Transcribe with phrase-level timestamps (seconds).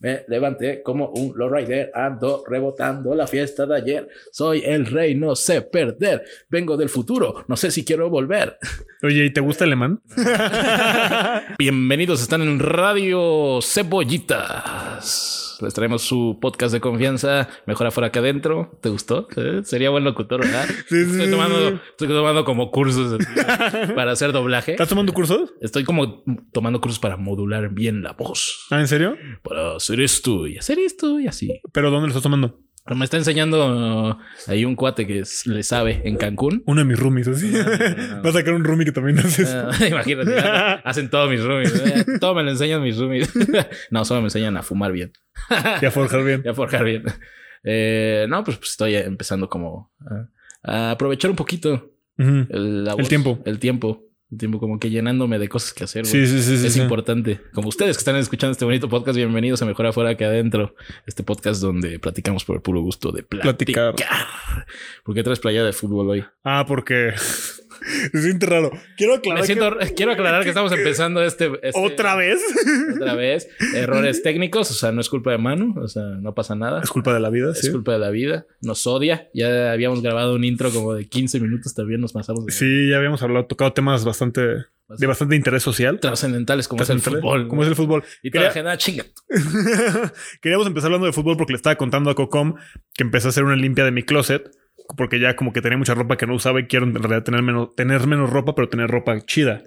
[0.00, 4.08] Me levanté como un lowrider, ando rebotando la fiesta de ayer.
[4.30, 6.24] Soy el rey, no sé perder.
[6.48, 8.58] Vengo del futuro, no sé si quiero volver.
[9.02, 10.00] Oye, ¿y te gusta alemán?
[11.58, 15.47] Bienvenidos, están en Radio Cebollitas.
[15.60, 18.78] Les traemos su podcast de confianza, mejor afuera que adentro.
[18.80, 19.26] ¿Te gustó?
[19.36, 19.62] ¿Eh?
[19.64, 20.66] Sería buen locutor, ¿verdad?
[20.88, 24.72] Sí, sí, estoy, tomando, estoy tomando como cursos así, para hacer doblaje.
[24.72, 25.52] ¿Estás tomando cursos?
[25.60, 26.22] Estoy como
[26.52, 28.66] tomando cursos para modular bien la voz.
[28.70, 29.16] Ah, ¿en serio?
[29.42, 31.60] Para hacer esto y hacer esto y así.
[31.72, 32.60] ¿Pero dónde lo estás tomando?
[32.94, 36.62] Me está enseñando ahí un cuate que es- le sabe en Cancún.
[36.66, 37.50] Uno de mis roomies, así.
[37.52, 38.22] no.
[38.22, 39.68] Va a sacar un roomie que también hace eso.
[39.70, 40.36] Ah, imagínate,
[40.84, 41.72] hacen todos mis roomies.
[42.20, 43.32] Todo me lo enseñan mis roomies.
[43.90, 45.12] no, solo me enseñan a fumar bien.
[45.82, 46.42] Y a forjar bien.
[46.44, 47.04] y a forjar bien.
[47.64, 50.28] Eh, no, pues, pues estoy empezando como a,
[50.88, 52.98] a aprovechar un poquito el, voz.
[52.98, 53.38] El tiempo.
[53.44, 54.04] El tiempo,
[54.60, 56.06] como que llenándome de cosas que hacer.
[56.06, 56.66] Sí, sí, sí.
[56.66, 56.80] es sí.
[56.80, 57.40] importante.
[57.54, 60.74] Como ustedes que están escuchando este bonito podcast, bienvenidos a Mejor Afuera que Adentro.
[61.06, 63.94] Este podcast donde platicamos por el puro gusto de platicar.
[63.94, 64.66] Platicar.
[65.04, 66.24] ¿Por qué traes playa de fútbol hoy?
[66.44, 67.12] Ah, porque
[68.12, 68.70] se siente raro.
[68.96, 72.40] Quiero aclarar siento, que- quiero aclarar que estamos empezando este, este- otra vez.
[73.00, 73.48] Otra vez.
[73.74, 76.80] Errores técnicos, o sea, no es culpa de Manu, o sea, no pasa nada.
[76.82, 77.70] Es culpa de la vida, Es sí.
[77.70, 78.46] culpa de la vida.
[78.60, 79.28] Nos odia.
[79.34, 82.96] Ya habíamos grabado un intro como de 15 minutos, también nos pasamos de Sí, ya
[82.96, 84.40] habíamos hablado, tocado temas bastante
[84.88, 86.00] de bastante interés social.
[86.00, 87.46] trascendentales como es el fútbol.
[87.48, 88.02] Como es el fútbol.
[88.22, 89.04] Y toda la Quería- gente, ah, chinga.
[90.40, 92.54] Queríamos empezar hablando de fútbol porque le estaba contando a Cocom
[92.94, 94.50] que empecé a hacer una limpia de mi closet
[94.96, 97.42] porque ya como que tenía mucha ropa que no usaba y quiero en realidad tener
[97.42, 99.62] menos, tener menos ropa, pero tener ropa chida.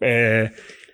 [0.00, 0.50] Eh,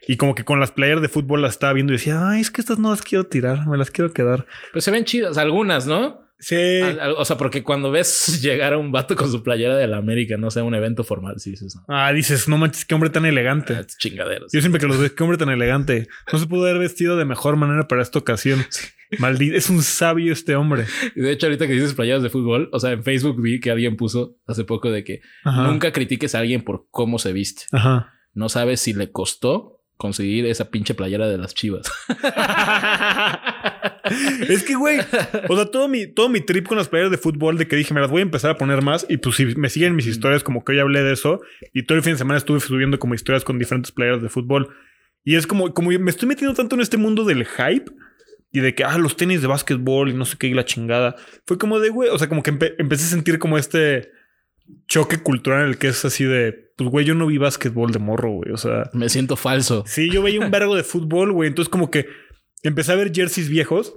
[0.09, 2.51] y como que con las players de fútbol las estaba viendo y decía, ay, es
[2.51, 4.47] que estas no las quiero tirar, me las quiero quedar.
[4.73, 6.26] Pues se ven chidas, algunas, ¿no?
[6.39, 6.81] Sí.
[7.17, 10.37] O sea, porque cuando ves llegar a un vato con su playera de la América,
[10.37, 13.25] no sea un evento formal, sí dices, no, Ah, dices, no manches, qué hombre tan
[13.25, 13.75] elegante.
[13.75, 14.53] ah, chingaderos.
[14.53, 16.09] Yo siempre que los veo, qué hombre tan elegante.
[16.33, 18.65] No se pudo haber vestido de mejor manera para esta ocasión.
[19.19, 20.85] Maldito, es un sabio este hombre.
[21.15, 23.97] De hecho, ahorita que dices playeras de fútbol, o sea, en Facebook vi que alguien
[23.97, 25.63] puso hace poco de que Ajá.
[25.69, 27.65] nunca critiques a alguien por cómo se viste.
[27.73, 28.13] Ajá.
[28.35, 31.91] No sabes si le costó conseguir esa pinche playera de las chivas.
[34.49, 34.99] Es que, güey,
[35.49, 37.93] o sea, todo mi, todo mi trip con las playeras de fútbol de que dije,
[37.95, 39.07] me las voy a empezar a poner más.
[39.09, 41.41] Y pues si me siguen mis historias, como que hoy hablé de eso.
[41.73, 44.69] Y todo el fin de semana estuve subiendo como historias con diferentes playeras de fútbol.
[45.25, 47.91] Y es como, como me estoy metiendo tanto en este mundo del hype
[48.53, 51.17] y de que, ah, los tenis de básquetbol y no sé qué, y la chingada.
[51.47, 54.11] Fue como de, güey, o sea, como que empe- empecé a sentir como este
[54.89, 57.99] choque cultural en el que es así de, pues, güey, yo no vi básquetbol de
[57.99, 58.53] morro, güey.
[58.53, 59.85] O sea, Me siento falso.
[59.87, 61.49] Sí, yo veía un vergo de fútbol, güey.
[61.49, 62.07] Entonces, como que
[62.69, 63.97] empecé a ver jerseys viejos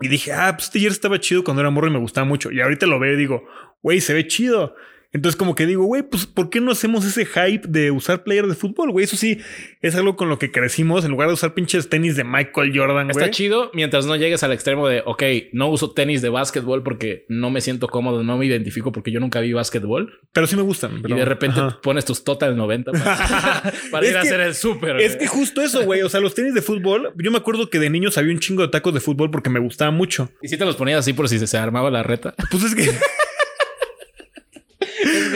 [0.00, 2.50] y dije, ah, pues este jersey estaba chido cuando era morro y me gustaba mucho.
[2.50, 3.44] Y ahorita lo veo y digo,
[3.82, 4.74] güey, se ve chido.
[5.12, 8.46] Entonces, como que digo, güey, pues, ¿por qué no hacemos ese hype de usar player
[8.46, 9.04] de fútbol, güey?
[9.04, 9.38] Eso sí,
[9.82, 13.10] es algo con lo que crecimos en lugar de usar pinches tenis de Michael Jordan,
[13.10, 15.22] Está chido mientras no llegues al extremo de, ok,
[15.52, 19.20] no uso tenis de básquetbol porque no me siento cómodo, no me identifico porque yo
[19.20, 20.20] nunca vi básquetbol.
[20.32, 21.02] Pero sí me gustan.
[21.06, 22.92] y de repente pones tus total 90
[23.90, 24.98] para, ir a hacer el súper.
[24.98, 26.00] Es que justo eso, güey.
[26.02, 28.62] O sea, los tenis de fútbol, yo me acuerdo que de niños había un chingo
[28.62, 30.30] de tacos de fútbol porque me gustaba mucho.
[30.40, 32.34] Y si te los ponías así por si se armaba la reta.
[32.50, 32.90] Pues es que.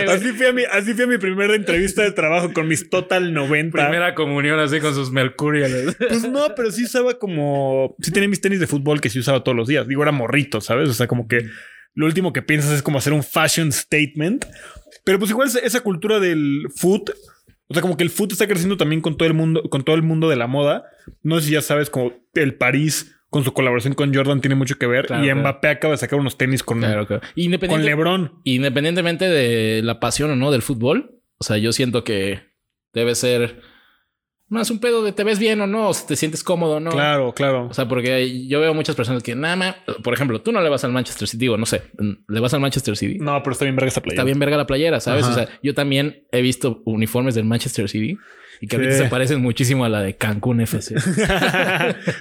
[0.09, 3.33] Así fui, a mi, así fui a mi primera entrevista de trabajo con mis Total
[3.33, 3.79] 90.
[3.79, 5.97] Primera comunión así con sus mercuriales.
[5.99, 7.97] Pues no, pero sí usaba como.
[8.01, 9.89] Sí tenía mis tenis de fútbol que sí usaba todos los días.
[9.89, 10.89] Digo, era morrito, ¿sabes?
[10.89, 11.47] O sea, como que
[11.95, 14.45] lo último que piensas es como hacer un fashion statement.
[15.05, 17.11] Pero pues igual esa, esa cultura del food.
[17.69, 19.97] O sea, como que el food está creciendo también con todo el mundo, con todo
[19.97, 20.85] el mundo de la moda.
[21.23, 24.79] No sé si ya sabes, como el París con su colaboración con Jordan tiene mucho
[24.79, 25.09] que ver.
[25.09, 25.41] Claro, y claro.
[25.41, 27.23] Mbappé acaba de sacar unos tenis con, Claro, claro.
[27.69, 28.41] con LeBron.
[28.45, 32.41] Independientemente de la pasión o no del fútbol, o sea, yo siento que
[32.95, 33.61] debe ser
[34.49, 36.81] más un pedo de te ves bien o no, o si te sientes cómodo o
[36.81, 36.91] no.
[36.93, 37.67] Claro, claro.
[37.67, 40.71] O sea, porque yo veo muchas personas que nada más, por ejemplo, tú no le
[40.71, 41.83] vas al Manchester City, digo, no sé,
[42.27, 43.19] le vas al Manchester City.
[43.19, 44.23] No, pero está bien verga esa playera.
[44.23, 45.25] Está bien verga la playera, ¿sabes?
[45.25, 45.33] Ajá.
[45.33, 48.17] O sea, yo también he visto uniformes del Manchester City
[48.61, 49.03] y que ahorita Sí.
[49.05, 50.95] se parecen muchísimo a la de Cancún FC.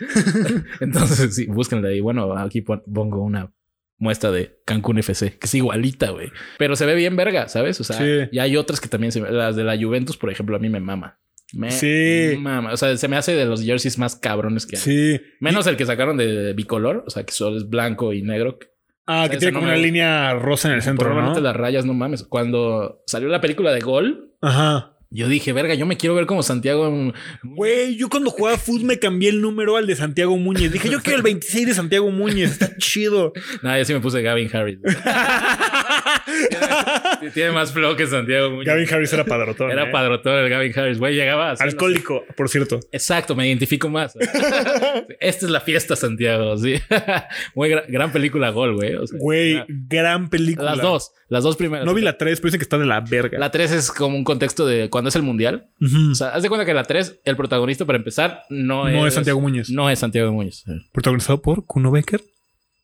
[0.79, 1.99] Entonces, sí, búsquenla ahí.
[1.99, 3.51] Bueno, aquí pon- pongo una
[3.97, 6.31] muestra de Cancún FC, que es igualita, güey.
[6.57, 7.79] Pero se ve bien verga, ¿sabes?
[7.79, 8.29] O sea, Sí.
[8.31, 10.79] y hay otras que también se Las de la Juventus, por ejemplo, a mí me
[10.79, 11.19] mama.
[11.53, 12.35] Me Sí.
[12.39, 12.73] mama.
[12.73, 14.81] O sea, se me hace de los jerseys más cabrones que hay.
[14.81, 15.21] Sí.
[15.39, 18.57] Menos el que sacaron de bicolor, o sea, que solo es blanco y negro.
[19.07, 21.43] Ah, que tiene como una línea rosa en el centro, Probablemente ¿no?
[21.47, 22.23] las rayas, no mames.
[22.23, 24.94] Cuando salió la película de Gol, Ajá.
[25.09, 27.13] Yo dije, verga, yo me quiero ver como Santiago.
[27.43, 30.71] Güey, yo cuando jugaba fútbol me cambié el número al de Santiago Muñez.
[30.71, 32.51] Dije, yo quiero el 26 de Santiago Muñez.
[32.51, 33.33] Está chido.
[33.61, 34.79] Nah, yo sí me puse Gavin Harris.
[36.25, 38.65] Tiene- Tiene más flow que Santiago Muñoz.
[38.65, 39.71] Gavin Harris era padrotón.
[39.71, 39.91] Era ¿eh?
[39.91, 41.15] padrotón el Gavin Harris, güey.
[41.15, 42.79] Llegaba a Alcohólico, por cierto.
[42.91, 44.15] Exacto, me identifico más.
[45.19, 46.75] Esta es la fiesta, Santiago, sí.
[47.55, 48.95] Muy gra- gran película, Gol, güey.
[48.95, 50.71] O sea, Güey, gran película.
[50.71, 51.85] Las dos, las dos primeras.
[51.85, 53.37] No vi la 3, pero dicen que está de la verga.
[53.39, 55.67] La 3 es como un contexto de cuando es el mundial.
[56.11, 59.13] O sea, haz de cuenta que la 3, el protagonista para empezar, no, No es
[59.13, 59.69] Santiago Muñoz.
[59.69, 60.63] No es Santiago Muñoz.
[60.91, 62.21] Protagonizado por Kuno Becker.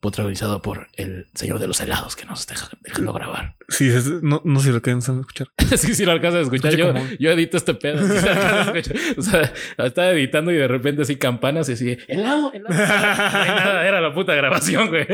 [0.02, 3.56] Protagonizado por el señor de los helados que nos deja dejando grabar.
[3.72, 5.48] Sí, es- no, no sé si lo alcanzan a escuchar.
[5.78, 6.72] sí, sí lo alcanzas a escuchar.
[6.74, 8.02] Escucha Yo, como- yo edito este pedo.
[9.18, 12.74] O sea, estaba editando y de repente así campanas y así, helado, helado.
[12.74, 15.06] No hay nada, era la puta grabación, güey.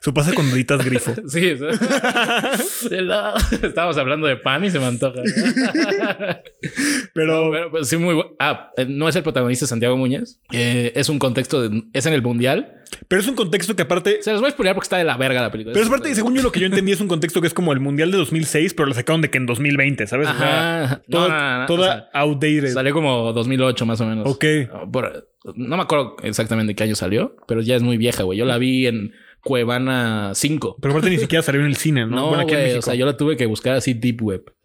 [0.00, 1.14] Eso pasa cuando editas grifo.
[1.28, 2.50] Sí, o sea,
[2.90, 3.36] helado.
[3.62, 5.20] Estábamos hablando de pan y se me antoja.
[7.14, 10.40] Pero Pero, pues, sí, muy bu- Ah, eh, no es el protagonista Santiago Muñez.
[10.52, 11.82] Eh, es un contexto de.
[11.92, 12.78] Es en el mundial.
[13.08, 14.18] Pero es un contexto que aparte.
[14.22, 15.72] Se los voy a explicar porque está de la verga la película.
[15.72, 17.72] Pero es parte, según yo lo que yo entendí, es un contexto que es como
[17.72, 20.28] el Mundial de 2006, pero lo sacaron de que en 2020, ¿sabes?
[20.28, 22.72] O sea, toda, No, no, no, toda o sea, outdated.
[22.72, 24.26] Salió como 2008 más o menos.
[24.28, 24.44] Ok.
[24.92, 28.38] Por- no me acuerdo exactamente qué año salió, pero ya es muy vieja, güey.
[28.38, 29.12] Yo la vi en
[29.42, 30.76] Cuevana 5.
[30.80, 32.14] Pero aparte ni siquiera salió en el cine, ¿no?
[32.16, 32.78] No, bueno, aquí en güey, México.
[32.78, 34.44] o sea, yo la tuve que buscar así deep web.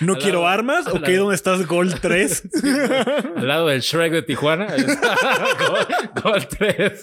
[0.00, 0.86] ¿No al quiero lado- armas?
[0.88, 1.66] Ok, lado- ¿dónde estás?
[1.66, 2.42] Gold 3.
[3.36, 4.66] Al lado del Shrek de Tijuana.
[4.76, 7.02] Gol- Gol 3.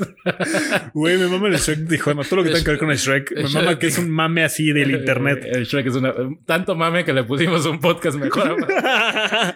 [0.93, 2.23] Güey, me mama el Shrek de Tijuana.
[2.23, 3.31] Todo lo que tenga que ver con el Shrek.
[3.35, 5.45] Me mama que es un mame así del internet.
[5.49, 6.13] El Shrek es una.
[6.45, 8.67] Tanto mame que le pusimos un podcast mejor.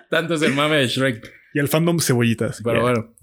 [0.09, 1.31] Tanto es el mame de Shrek.
[1.53, 2.61] Y el fandom cebollitas.
[2.63, 3.13] Pero bueno,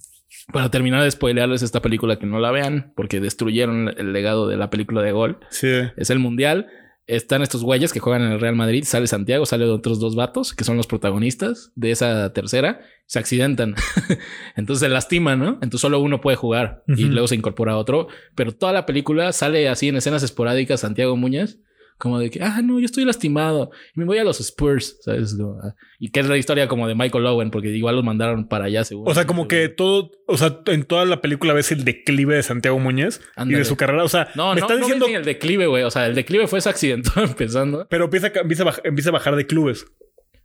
[0.53, 4.57] para terminar de spoilearles esta película que no la vean, porque destruyeron el legado de
[4.57, 5.39] la película de Gol.
[5.51, 5.69] Sí.
[5.97, 6.69] Es el mundial.
[7.07, 8.85] Están estos güeyes que juegan en el Real Madrid.
[8.85, 12.81] Sale Santiago, sale otros dos vatos que son los protagonistas de esa tercera.
[13.07, 13.75] Se accidentan.
[14.57, 15.49] Entonces se lastiman, ¿no?
[15.63, 18.09] Entonces solo uno puede jugar y luego se incorpora otro.
[18.35, 21.61] Pero toda la película sale así en escenas esporádicas Santiago Muñez.
[21.99, 23.71] Como de que, ah, no, yo estoy lastimado.
[23.95, 25.35] Y me voy a los Spurs, ¿sabes?
[25.35, 28.47] Como, ah, Y que es la historia como de Michael Owen, porque igual los mandaron
[28.47, 29.11] para allá, seguro.
[29.11, 32.43] O sea, como que todo, o sea, en toda la película ves el declive de
[32.45, 34.05] Santiago Muñez y de su carrera.
[34.05, 35.83] O sea, No, me no, no diciendo, el declive, güey.
[35.83, 37.87] O sea, el declive fue ese accidentado empezando.
[37.91, 39.85] pero empieza, empieza, a baj- empieza a bajar de clubes.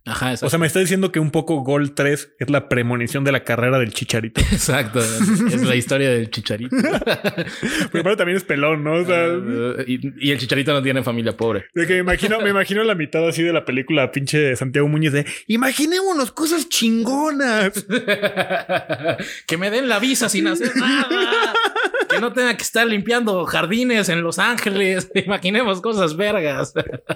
[0.06, 0.46] Ajá, exacto.
[0.46, 3.42] O sea, me está diciendo que un poco Gol 3 es la premonición de la
[3.42, 4.40] carrera del Chicharito.
[4.52, 5.00] Exacto.
[5.00, 6.76] Es la historia del chicharito.
[7.92, 8.94] Pero también es pelón, ¿no?
[8.94, 11.66] O sea, Eh, y, y el chicharito no tiene familia pobre.
[11.74, 14.88] de que me imagino, me imagino la mitad así de la película pinche de Santiago
[14.88, 17.72] Muñez de imaginémonos cosas chingonas.
[19.46, 21.54] que me den la visa sin hacer nada.
[22.14, 25.10] Que no tenga que estar limpiando jardines en Los Ángeles.
[25.26, 26.72] Imaginemos cosas vergas.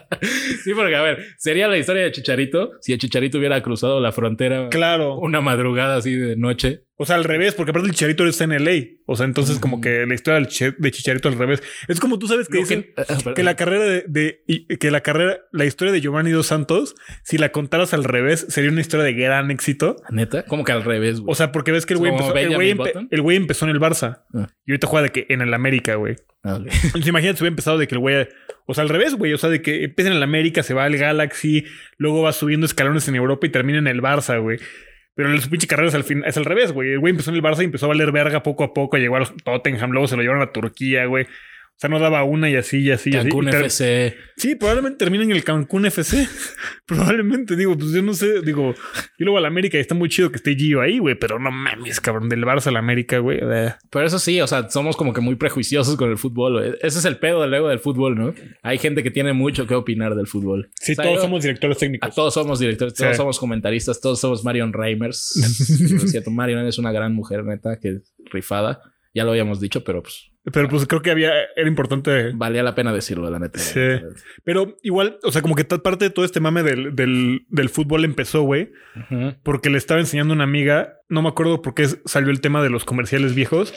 [0.65, 4.12] sí, porque a ver, sería la historia de Chicharito si el Chicharito hubiera cruzado la
[4.12, 5.17] frontera Claro.
[5.17, 6.85] una madrugada así de noche.
[7.00, 8.99] O sea, al revés, porque aparte el Chicharito está en LA.
[9.06, 10.41] O sea, entonces como que la historia
[10.79, 11.62] de Chicharito al revés.
[11.87, 13.35] Es como tú sabes que dicen que- ah, perdón.
[13.35, 17.39] que la carrera de, de- que la carrera, la historia de Giovanni Dos Santos, si
[17.39, 19.95] la contaras al revés, sería una historia de gran éxito.
[20.11, 20.43] ¿Neta?
[20.45, 21.31] Como que al revés, güey.
[21.33, 23.09] O sea, porque ves que el güey ¿Como empezó, el güey, Benjamin empe- Button?
[23.12, 24.49] el güey empezó en el Barça Ah.
[24.67, 26.17] y ahorita juega de que en el América, güey.
[26.43, 26.67] Ah, ok.
[26.85, 28.27] Entonces, imagínate si hubiera empezado de que el güey,
[28.67, 30.85] o sea, al revés, güey, o sea, de que empieza en el América, se va
[30.85, 31.65] al Galaxy,
[31.97, 34.59] luego va subiendo escalones en Europa y termina en el Barça, güey.
[35.19, 36.93] Pero su pinche carrera es al, fin, es al revés, güey.
[36.93, 39.17] El güey empezó en el Barça y empezó a valer verga poco a poco, llegó
[39.17, 41.26] a los Tottenham, luego se lo llevaron a Turquía, güey.
[41.79, 43.29] O sea, no daba una y así y así así.
[43.29, 44.17] Cancún Y ter- FC.
[44.37, 46.27] Sí, probablemente termine en el Cancún FC.
[46.87, 50.31] probablemente, digo, pues yo no sé, digo, yo luego al América y está muy chido
[50.31, 53.39] que esté Gio ahí, güey, pero no mames, cabrón, del Barça al América, güey.
[53.39, 56.55] Pero eso sí, o sea, somos como que muy prejuiciosos con el fútbol.
[56.55, 56.73] güey.
[56.83, 58.35] Ese es el pedo del ego del fútbol, ¿no?
[58.62, 60.71] Hay gente que tiene mucho que opinar del fútbol.
[60.81, 62.12] Sí, O sea, todos yo- somos directores A técnicos.
[62.14, 63.17] todos somos directores, todos Sí.
[63.17, 65.35] somos comentaristas, todos somos Marion Reimers.
[66.00, 68.81] Por cierto, Marion es una gran mujer, neta, que es rifada.
[69.19, 72.31] Ya lo habíamos dicho, pero pues Pero pues creo que había, era importante.
[72.35, 73.59] valía la pena decirlo, la neta.
[73.59, 73.81] Sí.
[74.45, 78.05] Pero igual, o sea, como que parte de todo este mame del, del, del fútbol
[78.05, 78.71] empezó, güey,
[79.43, 82.63] porque le estaba enseñando a una amiga, no me acuerdo por qué salió el tema
[82.63, 83.75] de los comerciales viejos,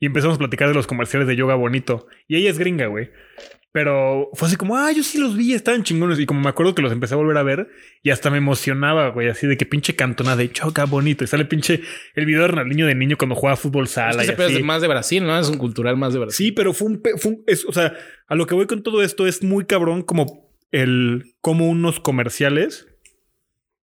[0.00, 2.08] y empezamos a platicar de los comerciales de yoga bonito.
[2.26, 3.10] Y ella es gringa, güey.
[3.72, 6.18] Pero fue así como, ah, yo sí los vi, estaban chingones.
[6.18, 7.68] Y como me acuerdo que los empecé a volver a ver
[8.02, 11.22] y hasta me emocionaba, güey, así de que pinche cantona de choca bonito.
[11.22, 11.80] Y sale pinche
[12.16, 14.24] el video de Ronaldinho de niño cuando juega fútbol Es sala.
[14.24, 14.56] que y así.
[14.56, 15.38] es más de Brasil, ¿no?
[15.38, 16.46] Es un cultural más de Brasil.
[16.46, 17.94] Sí, pero fue un, fue un- es, o sea,
[18.26, 22.88] a lo que voy con todo esto es muy cabrón como el, como unos comerciales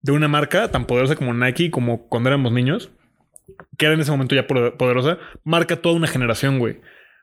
[0.01, 2.91] de una marca tan poderosa como Nike, como cuando éramos niños,
[3.77, 6.79] que era en ese momento ya poder- poderosa, marca toda una generación, güey.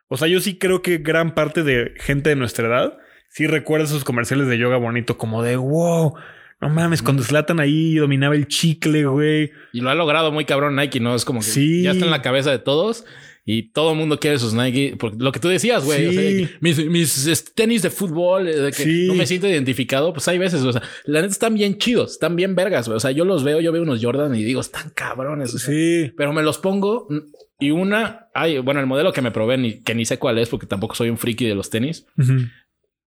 [0.07, 2.97] O sea, yo sí creo que gran parte de gente de nuestra edad
[3.29, 6.13] sí recuerda esos comerciales de yoga bonito como de wow.
[6.61, 9.51] No mames, cuando Slatan ahí dominaba el chicle, güey.
[9.73, 11.13] Y lo ha logrado muy cabrón Nike, ¿no?
[11.15, 11.81] Es como que Sí.
[11.83, 13.05] ya está en la cabeza de todos
[13.45, 14.95] y todo el mundo quiere sus Nike.
[14.97, 16.07] Porque lo que tú decías, güey.
[16.07, 16.49] o sea, Sí.
[16.61, 19.05] mis, mis, este, tenis de fútbol, eh, de que Sí.
[19.07, 22.35] no me siento identificado, pues hay veces, o sea, la neta están bien chidos, están
[22.35, 22.95] bien vergas, güey.
[22.97, 25.53] O sea, yo los veo, yo veo unos Jordan y digo, están cabrones.
[25.53, 26.11] o sea, Sí.
[26.15, 27.17] Pero me los pongo mm,
[27.59, 30.49] y una, ay, bueno, el modelo que me probé, ni, que ni sé cuál es,
[30.49, 32.05] porque tampoco soy un friki de los tenis.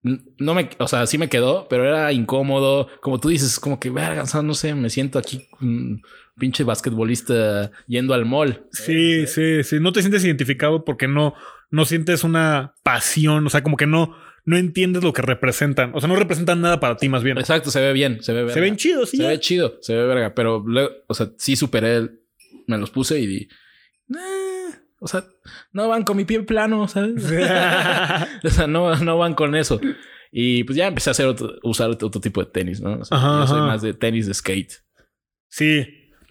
[0.02, 2.86] No me, o sea, sí me quedó, pero era incómodo.
[3.00, 6.00] Como tú dices, como que verga, o sea, no sé, me siento aquí un
[6.38, 8.66] pinche basquetbolista yendo al mall.
[8.72, 9.80] Sí, sí, sí.
[9.80, 11.34] No te sientes identificado porque no,
[11.70, 13.46] no sientes una pasión.
[13.46, 14.14] O sea, como que no,
[14.44, 15.92] no entiendes lo que representan.
[15.94, 17.38] O sea, no representan nada para ti, más bien.
[17.38, 18.54] Exacto, se ve bien, se ve verga.
[18.54, 19.16] Se ven chidos, sí.
[19.16, 19.28] Se ya.
[19.30, 22.20] ve chido, se ve verga, pero luego, o sea, sí superé, el-
[22.66, 23.48] me los puse y di,
[24.98, 25.24] o sea,
[25.72, 27.24] no van con mi pie plano, ¿sabes?
[28.44, 29.80] o sea, no, no van con eso.
[30.32, 32.98] Y pues ya empecé a hacer otro- usar otro tipo de tenis, ¿no?
[33.00, 33.66] O sea, Ajá, yo soy ajá.
[33.66, 34.72] más de tenis de skate.
[35.48, 35.86] Sí.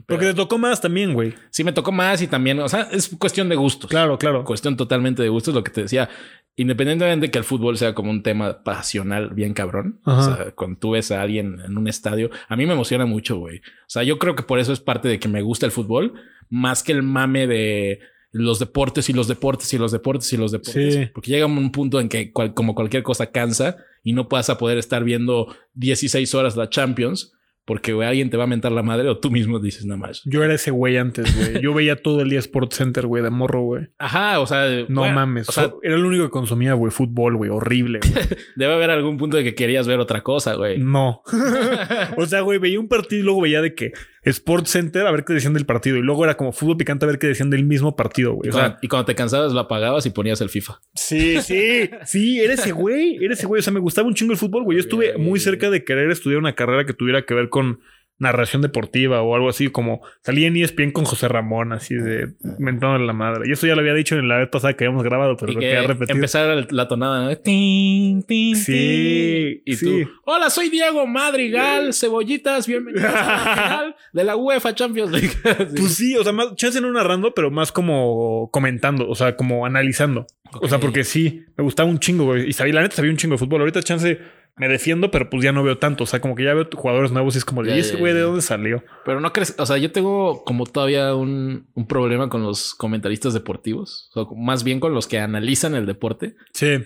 [0.07, 1.33] Porque te tocó más también, güey.
[1.49, 3.89] Sí me tocó más y también, o sea, es cuestión de gustos.
[3.89, 4.43] Claro, claro.
[4.43, 6.09] Cuestión totalmente de gustos, lo que te decía.
[6.57, 9.99] Independientemente de que el fútbol sea como un tema pasional bien cabrón.
[10.05, 13.37] O sea, cuando tú ves a alguien en un estadio, a mí me emociona mucho,
[13.37, 13.57] güey.
[13.57, 16.13] O sea, yo creo que por eso es parte de que me gusta el fútbol,
[16.49, 17.99] más que el mame de
[18.31, 20.93] los deportes y los deportes y los deportes y los deportes.
[20.93, 21.05] Sí.
[21.13, 24.57] Porque llega un punto en que cual- como cualquier cosa cansa y no vas a
[24.57, 27.33] poder estar viendo 16 horas la Champions
[27.65, 30.21] porque güey, alguien te va a mentar la madre o tú mismo dices nada más.
[30.25, 31.61] Yo era ese güey antes, güey.
[31.61, 33.87] Yo veía todo el día Sports Center, güey, de morro, güey.
[33.97, 35.49] Ajá, o sea, No bueno, mames.
[35.49, 37.49] O sea, era el único que consumía, güey, fútbol, güey.
[37.49, 38.13] Horrible, güey.
[38.55, 40.77] debe haber algún punto de que querías ver otra cosa, güey.
[40.77, 41.23] No.
[42.17, 43.93] o sea, güey, veía un partido y luego veía de que
[44.25, 45.97] Sports Center a ver qué decían del partido.
[45.97, 48.49] Y luego era como fútbol picante a ver qué decían del mismo partido, Y güey.
[48.49, 50.81] O cuando, sea, y cuando te cansabas lo apagabas y ponías el FIFA.
[50.95, 53.59] sí, sí, sí, era ese güey, era ese güey.
[53.59, 54.77] O sea, me gustaba un chingo el fútbol, güey.
[54.77, 57.79] Yo estuve muy cerca de querer estudiar una carrera que tuviera que ver con
[58.17, 63.05] narración deportiva o algo así, como salí en ESPN con José Ramón, así de mentándole
[63.05, 63.47] la madre.
[63.47, 65.55] Y eso ya lo había dicho en la vez pasada que habíamos grabado, pero y
[65.55, 66.15] lo que quería repetir.
[66.15, 67.37] empezara la tonada, ¿no?
[67.37, 69.61] Tin, tin, Sí, tin.
[69.65, 69.85] Y sí.
[70.03, 75.31] tú, hola, soy Diego Madrigal, cebollitas, bienvenidos a la final de la UEFA Champions League.
[75.75, 75.75] Sí.
[75.77, 79.65] Pues sí, o sea, más chance no narrando, pero más como comentando, o sea, como
[79.65, 80.27] analizando.
[80.61, 82.47] O sea, porque sí, me gustaba un chingo, güey.
[82.47, 83.61] Y sabía, la neta sabía un chingo de fútbol.
[83.61, 84.19] Ahorita chance
[84.57, 86.05] me defiendo, pero pues ya no veo tanto.
[86.05, 87.97] O sea, como que ya veo jugadores nuevos y es como de, Ya, ¿y ese
[87.97, 88.83] güey de dónde salió?
[89.03, 93.33] Pero no crees, o sea, yo tengo como todavía un, un problema con los comentaristas
[93.33, 96.35] deportivos, o sea, más bien con los que analizan el deporte.
[96.53, 96.77] Sí.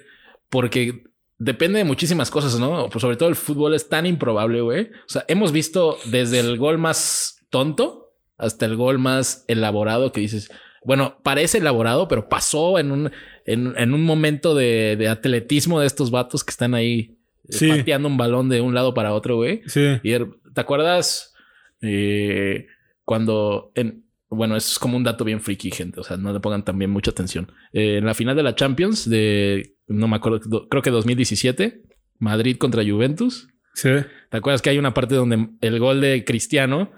[0.49, 1.03] porque
[1.37, 2.89] depende de muchísimas cosas, ¿no?
[2.89, 4.83] Pues sobre todo el fútbol es tan improbable, güey.
[4.85, 10.21] O sea, hemos visto desde el gol más tonto hasta el gol más elaborado que
[10.21, 10.51] dices,
[10.83, 13.11] bueno, parece elaborado, pero pasó en un,
[13.45, 17.18] en, en un momento de, de atletismo de estos vatos que están ahí
[17.49, 17.69] Sí.
[17.69, 19.61] pateando un balón de un lado para otro, güey.
[19.67, 19.99] Sí.
[20.03, 21.33] Y de- te acuerdas
[21.81, 22.67] eh,
[23.05, 25.99] cuando en bueno, eso es como un dato bien friki, gente.
[25.99, 27.51] O sea, no le pongan también mucha atención.
[27.73, 31.81] Eh, en la final de la Champions de no me acuerdo, do- creo que 2017,
[32.19, 33.47] Madrid contra Juventus.
[33.73, 33.89] Sí.
[34.29, 36.91] ¿Te acuerdas que hay una parte donde el gol de Cristiano,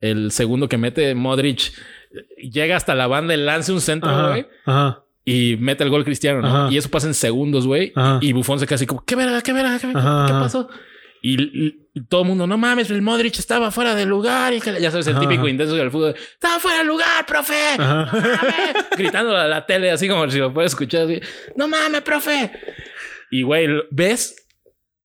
[0.00, 1.72] el segundo que mete Modric,
[2.38, 5.02] llega hasta la banda y lanza un centro, güey, Ajá.
[5.26, 6.48] Y mete el gol Cristiano, ¿no?
[6.48, 6.68] Ajá.
[6.72, 7.92] Y eso pasa en segundos, güey.
[8.22, 10.24] Y Bufón se queda así como, ¿qué verga, qué verga, qué, verga?
[10.26, 10.68] ¿Qué pasó?
[11.22, 14.52] Y, y- y todo el mundo, no mames, el Modric estaba fuera de lugar.
[14.52, 15.50] Y que, ya sabes, el Ajá, típico ajá.
[15.50, 16.14] intenso del fútbol.
[16.14, 17.54] Estaba fuera de lugar, profe.
[17.78, 18.86] No mames.
[18.98, 21.04] Gritando a la tele, así como si lo puedes escuchar.
[21.04, 21.20] Así,
[21.56, 22.52] no mames, profe.
[23.30, 24.36] Y güey, ves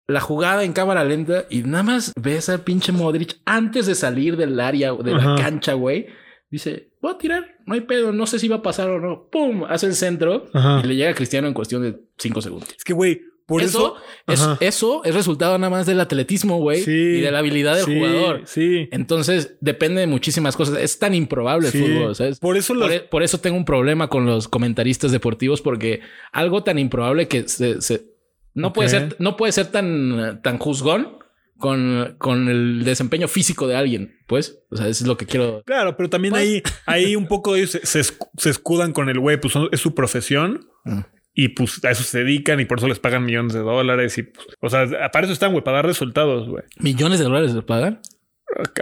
[0.07, 4.35] la jugada en cámara lenta y nada más ves al pinche Modric antes de salir
[4.35, 6.07] del área de la cancha, güey.
[6.49, 9.27] Dice, voy a tirar, no hay pedo, no sé si va a pasar o no.
[9.31, 9.63] ¡Pum!
[9.67, 10.81] Hace el centro Ajá.
[10.83, 12.69] y le llega a Cristiano en cuestión de cinco segundos.
[12.77, 13.97] Es que, güey, por eso.
[14.27, 14.57] eso, es, Ajá.
[14.61, 16.91] eso es resultado nada más del atletismo, güey, Sí.
[16.91, 18.41] y de la habilidad del sí, jugador.
[18.45, 18.87] Sí.
[18.91, 20.77] Entonces depende de muchísimas cosas.
[20.77, 21.79] Es tan improbable el Sí.
[21.81, 22.39] fútbol, ¿sabes?
[22.39, 25.99] Por eso los- Por, e- por eso tengo un problema con los comentaristas deportivos, porque
[26.31, 28.05] algo tan improbable que se, se-
[28.53, 31.17] no puede ser, no puede ser tan, tan juzgón
[31.61, 34.17] con, con el desempeño físico de alguien.
[34.27, 35.63] Pues, o sea, eso es lo que quiero.
[35.65, 39.07] Claro, pero también Pues- ahí, ahí un poco ellos se, se escu- se escudan con
[39.07, 40.67] el güey, pues es su profesión.
[40.83, 40.99] Mm.
[41.33, 44.17] Y pues a eso se dedican y por eso les pagan millones de dólares.
[44.17, 46.63] Y pues, o sea, para eso están, güey, para dar resultados, güey.
[46.77, 48.01] ¿Millones de dólares le pagan?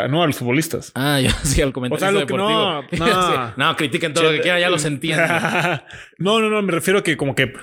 [0.10, 0.92] No a los futbolistas.
[0.96, 2.88] Ah, yo sí, al comentario O sea, lo que no, no.
[2.92, 3.54] Sí.
[3.58, 5.22] no, critiquen todo lo que quieran, ya los entiendo.
[6.18, 7.54] no, no, no, me refiero a que como que,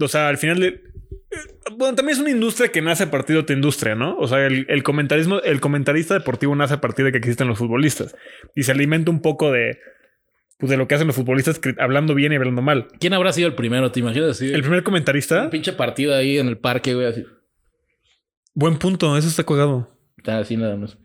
[0.00, 0.82] o sea, al final de...
[1.76, 4.16] Bueno, también es una industria que nace a partir de otra industria, ¿no?
[4.18, 7.58] O sea, el, el comentarismo, el comentarista deportivo nace a partir de que existen los
[7.58, 8.16] futbolistas
[8.54, 9.78] y se alimenta un poco de,
[10.58, 12.88] pues, de lo que hacen los futbolistas hablando bien y hablando mal.
[12.98, 13.90] ¿Quién habrá sido el primero?
[13.92, 14.40] ¿Te imaginas?
[14.42, 17.24] El primer un comentarista, pinche partido ahí en el parque, güey, así.
[18.54, 19.96] buen punto, eso está colgado.
[20.18, 20.98] Está así nada más.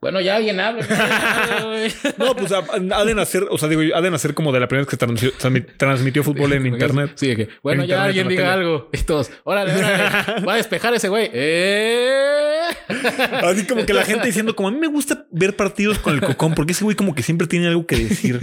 [0.00, 0.84] Bueno, ya alguien habla.
[2.18, 4.82] No, pues ha, de nacer, o sea, digo, ha de nacer como de la primera
[4.84, 7.12] vez que transmitió, transmi- transmitió fútbol en internet.
[7.16, 8.88] Sí, que, bueno, En ya internet, alguien diga algo.
[8.92, 10.44] Y todos, órale, órale.
[10.46, 11.30] Va a despejar ese güey.
[11.32, 12.62] ¡Eh!
[13.44, 16.20] Así como que la gente diciendo, como a mí me gusta ver partidos con el
[16.20, 18.40] cocón, porque ese güey como que siempre tiene algo que decir.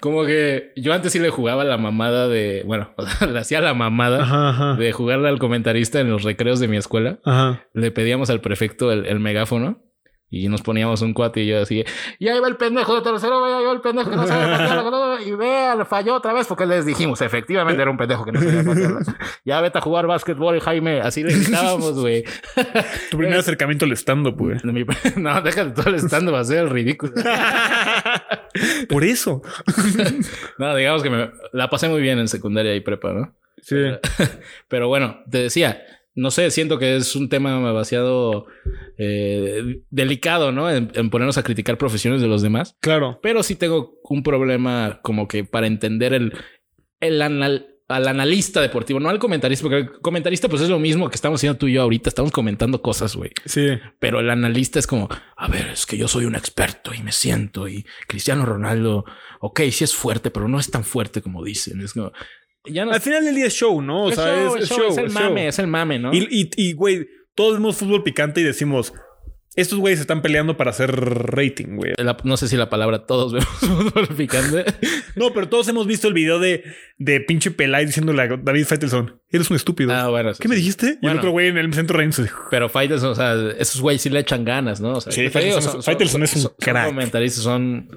[0.00, 2.62] Como que yo antes sí le jugaba la mamada de.
[2.66, 4.74] Bueno, o sea, le hacía la mamada Ajá, ajá.
[4.74, 7.18] de jugarle al comentarista en los recreos de mi escuela.
[7.24, 7.64] Ajá.
[7.72, 9.82] Le pedíamos al prefecto el, el megáfono.
[10.34, 11.84] Y nos poníamos un cuate y yo así,
[12.18, 14.76] y ahí va el pendejo de tercero, ya va el pendejo que no sabe patear
[14.76, 18.24] la pelota", y vea, le falló otra vez porque les dijimos, efectivamente era un pendejo
[18.24, 19.00] que no sabía patearla.
[19.44, 22.24] Ya vete a jugar básquetbol, Jaime, así le gritábamos, güey.
[23.10, 24.58] Tu primer acercamiento al stand-up, güey.
[25.16, 27.12] No, déjate todo el stand va a ser el ridículo.
[28.88, 29.42] Por eso.
[30.58, 33.34] No, digamos que me la pasé muy bien en secundaria y prepa, ¿no?
[33.62, 33.76] Sí.
[34.68, 35.82] Pero bueno, te decía,
[36.14, 38.46] no sé, siento que es un tema demasiado
[38.98, 40.70] eh, delicado, ¿no?
[40.70, 42.76] En, en ponernos a criticar profesiones de los demás.
[42.80, 43.18] Claro.
[43.22, 46.32] Pero sí tengo un problema como que para entender el,
[47.00, 51.10] el anal- al analista deportivo, no al comentarista, porque el comentarista pues es lo mismo
[51.10, 53.30] que estamos haciendo tú y yo ahorita, estamos comentando cosas, güey.
[53.44, 53.68] Sí.
[53.98, 57.12] Pero el analista es como, a ver, es que yo soy un experto y me
[57.12, 59.04] siento y Cristiano Ronaldo,
[59.40, 61.82] ok, sí es fuerte, pero no es tan fuerte como dicen.
[61.82, 62.10] Es como,
[62.64, 64.04] ya no Al final del día es show, ¿no?
[64.04, 64.90] O es sea, show, es, es es show, show.
[64.90, 65.22] es el show.
[65.22, 66.12] mame, es el mame, ¿no?
[66.14, 68.92] Y, y, y, güey, todos vemos fútbol picante y decimos,
[69.56, 71.92] estos güeyes están peleando para hacer rating, güey.
[71.98, 74.64] La- no sé si la palabra todos vemos fútbol picante.
[75.16, 76.64] No, pero todos hemos visto el video de,
[76.98, 79.92] de pinche Pelay diciéndole a David Faitelson, eres un estúpido.
[79.92, 80.34] ah, bueno.
[80.34, 80.60] sí, ¿Qué me sí.
[80.62, 80.98] dijiste?
[81.00, 82.28] Y el otro güey en el centro riéndose.
[82.50, 84.94] Pero Faitelson, o sea, esos güeyes sí le echan ganas, ¿no?
[84.94, 86.86] O sea, Sí, Faitelson es- Faitelson es un crack.
[86.86, 87.88] Son comentaristas, son,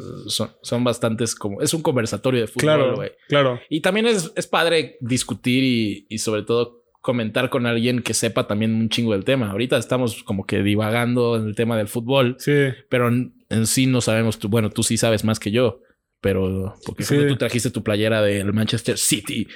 [0.62, 1.60] son, bastantes como...
[1.62, 3.12] Es un conversatorio de fútbol, Claro, güey.
[3.28, 3.60] claro.
[3.68, 8.48] Y también es, es padre discutir y, y sobre todo comentar con alguien que sepa
[8.48, 9.50] también un chingo del tema.
[9.52, 12.52] Ahorita estamos como que divagando en el tema del fútbol, Sí.
[12.90, 14.40] pero en, en sí no sabemos.
[14.40, 15.80] Tú, bueno, tú sí sabes más que yo,
[16.20, 17.16] pero porque Sí.
[17.30, 19.48] tú trajiste tu playera del Manchester City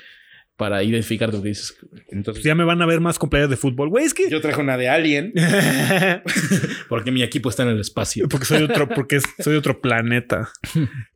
[0.56, 1.76] para identificar lo que dices.
[2.10, 3.90] Entonces, ya me van a ver más con playas de fútbol.
[3.90, 4.30] Güey, es que...
[4.30, 5.34] yo traje una de Alien
[6.88, 8.30] porque mi equipo está en el espacio.
[8.30, 10.50] porque soy otro, porque soy otro planeta.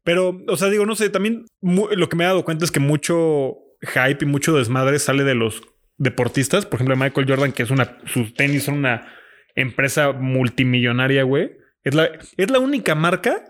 [0.04, 2.80] Pero, o sea, digo, no sé, también lo que me he dado cuenta es que
[2.82, 5.62] mucho hype y mucho desmadre sale de los
[5.98, 6.66] deportistas.
[6.66, 9.08] Por ejemplo, Michael Jordan, que es una, sus tenis son una
[9.55, 11.51] empresa multimillonaria, güey.
[11.84, 13.44] Es la, es la única marca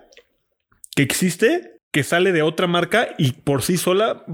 [0.95, 4.25] que existe que sale de otra marca y por sí sola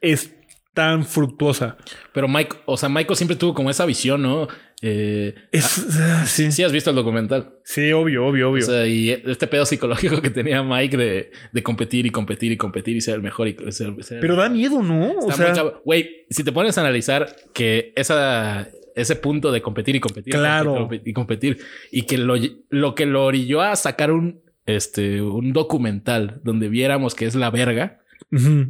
[0.00, 0.34] es
[0.74, 1.76] tan fructuosa.
[2.12, 4.48] Pero Mike, o sea, Michael siempre tuvo como esa visión, ¿no?
[4.80, 6.52] Eh, Es, ah, sí.
[6.52, 7.54] sí has visto el documental.
[7.64, 8.62] Sí, obvio, obvio, obvio.
[8.62, 12.56] O sea, y este pedo psicológico que tenía Mike de, de competir y competir y
[12.56, 15.12] competir y ser el mejor y ser, ser- Pero da miedo, ¿no?
[15.18, 15.52] O sea.
[15.84, 20.88] Güey, si te pones a analizar que esa, ese punto de competir y competir Claro.
[21.04, 21.58] y competir
[21.90, 22.34] y que lo,
[22.70, 27.50] lo que lo orilló a sacar un, este, un documental donde viéramos que es la
[27.50, 28.00] verga,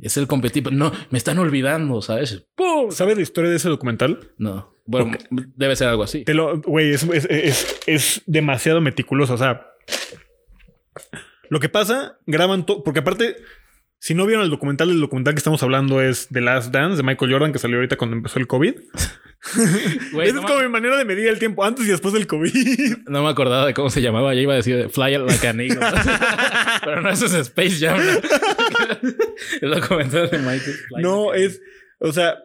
[0.02, 0.72] es el competir.
[0.72, 2.46] No, me están olvidando, ¿sabes?
[2.54, 2.90] ¡Pum!
[2.92, 4.30] ¿sabes la historia de ese documental?
[4.38, 5.16] No, bueno,
[5.56, 6.24] debe ser algo así.
[6.24, 9.34] Te lo, güey, es, es, es- es demasiado meticuloso.
[9.34, 9.66] O sea,
[11.50, 13.36] lo que pasa, graban todo, porque aparte,
[13.98, 17.02] si no vieron el documental, el documental que estamos hablando es The Last Dance de
[17.02, 18.74] Michael Jordan, que salió ahorita cuando empezó el COVID.
[19.44, 22.96] Esa no, es como mi manera de medir el tiempo antes y después del COVID.
[23.08, 24.34] no me acordaba de cómo se llamaba.
[24.34, 25.78] Ya iba a decir Fly Like an Eagle.
[26.84, 27.98] Pero no, eso es Space Jam.
[27.98, 29.08] ¿no?
[29.60, 30.60] el documental de Michael.
[30.88, 31.60] Fly no, Like es,
[32.00, 32.36] o sea,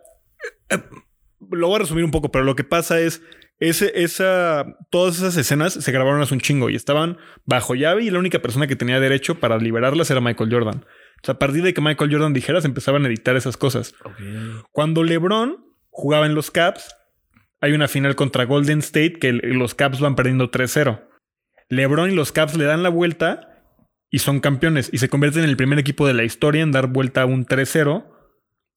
[1.51, 3.21] lo voy a resumir un poco, pero lo que pasa es,
[3.59, 8.09] ese, esa, todas esas escenas se grabaron hace un chingo y estaban bajo llave y
[8.09, 10.85] la única persona que tenía derecho para liberarlas era Michael Jordan.
[11.23, 13.95] O sea, a partir de que Michael Jordan dijera, se empezaban a editar esas cosas.
[14.71, 16.95] Cuando LeBron jugaba en los Caps,
[17.61, 21.07] hay una final contra Golden State que los Caps van perdiendo 3-0.
[21.69, 23.53] LeBron y los Caps le dan la vuelta
[24.09, 26.87] y son campeones y se convierten en el primer equipo de la historia en dar
[26.87, 28.05] vuelta a un 3-0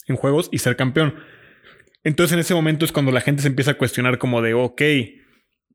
[0.07, 1.16] en juegos y ser campeón.
[2.06, 4.80] Entonces en ese momento es cuando la gente se empieza a cuestionar como de, ok,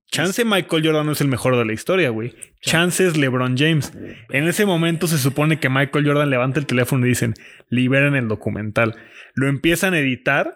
[0.10, 2.34] chance Michael Jordan no es el mejor de la historia, güey.
[2.62, 3.92] Chance es LeBron James.
[4.30, 7.34] En ese momento se supone que Michael Jordan levanta el teléfono y dicen,
[7.70, 8.96] liberen el documental.
[9.36, 10.56] Lo empiezan a editar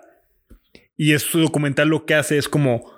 [0.97, 2.93] y es su documental lo que hace es como...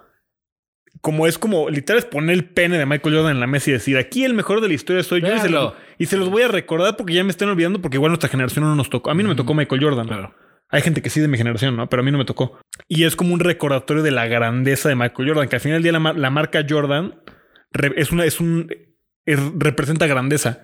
[0.99, 3.73] Como es como, literal, es poner el pene de Michael Jordan en la mesa y
[3.73, 5.27] decir, aquí el mejor de la historia soy yo.
[5.27, 7.97] Y se, lo- y se los voy a recordar porque ya me están olvidando porque
[7.97, 9.11] igual nuestra generación no nos tocó.
[9.11, 10.07] A mí no me tocó Michael Jordan.
[10.07, 10.33] Claro.
[10.69, 11.87] Hay gente que sí de mi generación, ¿no?
[11.89, 12.59] Pero a mí no me tocó.
[12.87, 15.83] Y es como un recordatorio de la grandeza de Michael Jordan, que al final del
[15.83, 17.15] día la, mar- la marca Jordan
[17.95, 18.69] es una, es un,
[19.25, 20.63] es- representa grandeza.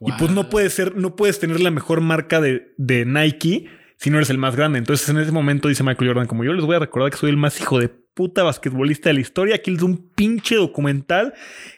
[0.00, 0.50] Y pues no Wow.
[0.50, 3.66] puede ser, no puedes tener la mejor marca de, de Nike
[3.98, 4.78] si no eres el más grande.
[4.78, 7.28] Entonces en ese momento dice Michael Jordan, como yo les voy a recordar que soy
[7.28, 11.34] el más hijo de puta basquetbolista de la historia, aquí doy un pinche documental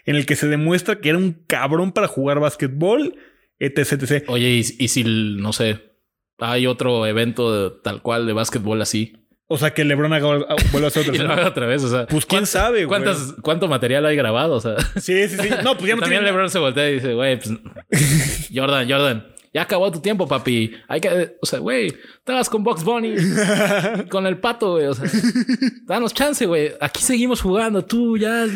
[0.07, 3.17] en el que se demuestra que era un cabrón para jugar basquetbol,
[3.59, 4.25] etc, etc.
[4.29, 5.92] Oye, y, y si, no sé,
[6.39, 9.17] hay otro evento de- tal cual de básquetbol así.
[9.49, 10.27] O sea, que LeBron haga,
[10.73, 12.07] vuelva a hacer Y otra lo haga otra vez, o sea.
[12.07, 12.87] Pues quién ¿cuánto- sabe, güey.
[12.89, 14.55] ¿Cuántas, ¿Cuánto material hay grabado?
[14.55, 14.77] O sea.
[14.97, 15.49] Sí, sí, sí.
[15.63, 16.23] No, pues ya no También tiene...
[16.27, 18.49] LeBron se voltea y dice, güey, pues.
[18.55, 19.27] Jordan, Jordan.
[19.55, 20.73] Ya acabó tu tiempo, papi.
[20.89, 21.89] Hay que, o sea, güey,
[22.21, 23.15] estabas con Box Bunny,
[24.09, 24.87] con el pato, güey.
[24.87, 25.05] O sea,
[25.85, 26.73] danos chance, güey.
[26.81, 27.85] Aquí seguimos jugando.
[27.85, 28.47] Tú ya,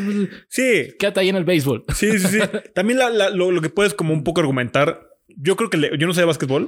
[0.49, 1.85] Sí, quédate ahí en el béisbol.
[1.95, 2.39] sí, sí, sí.
[2.75, 5.07] También la- la- lo, lo que puedes como un poco argumentar.
[5.37, 5.77] Yo creo que...
[5.77, 6.67] le- yo no sé de básquetbol.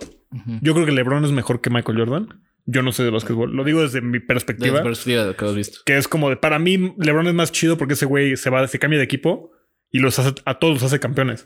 [0.63, 2.41] Yo creo que LeBron es mejor que Michael Jordan.
[2.67, 3.55] Yo no sé de básquetbol.
[3.57, 4.77] Lo digo desde mi Desde perspectiva.
[4.77, 5.79] la perspectiva de lo que has visto.
[5.87, 8.67] que es como de para mí LeBron es más chido porque ese güey se va
[8.69, 9.51] se cambia de equipo
[9.91, 11.45] y los hace a todos los hace campeones.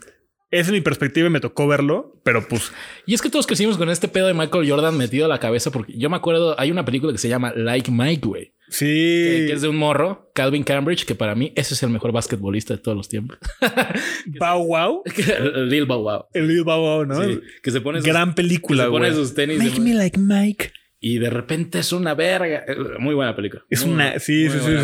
[0.53, 2.71] Esa es mi perspectiva y me tocó verlo, pero pues
[3.05, 5.71] Y es que todos crecimos con este pedo de Michael Jordan metido a la cabeza
[5.71, 8.53] porque yo me acuerdo, hay una película que se llama Like Mike, güey.
[8.69, 8.85] Sí.
[8.85, 12.73] que es de un morro, Calvin Cambridge, que para mí ese es el mejor basquetbolista
[12.75, 13.37] de todos los tiempos.
[14.39, 15.03] Bow Wow,
[15.67, 16.25] Lil Bow Wow.
[16.33, 17.23] el Lil Bow Wow, ¿no?
[17.23, 19.19] Sí, que se pone sus, Gran película, se pone güey.
[19.19, 20.71] sus tenis Make me like Mike.
[20.99, 22.63] y de repente es una verga.
[22.99, 23.63] Muy buena película.
[23.69, 24.77] Es Muy- una sí, sí, sí,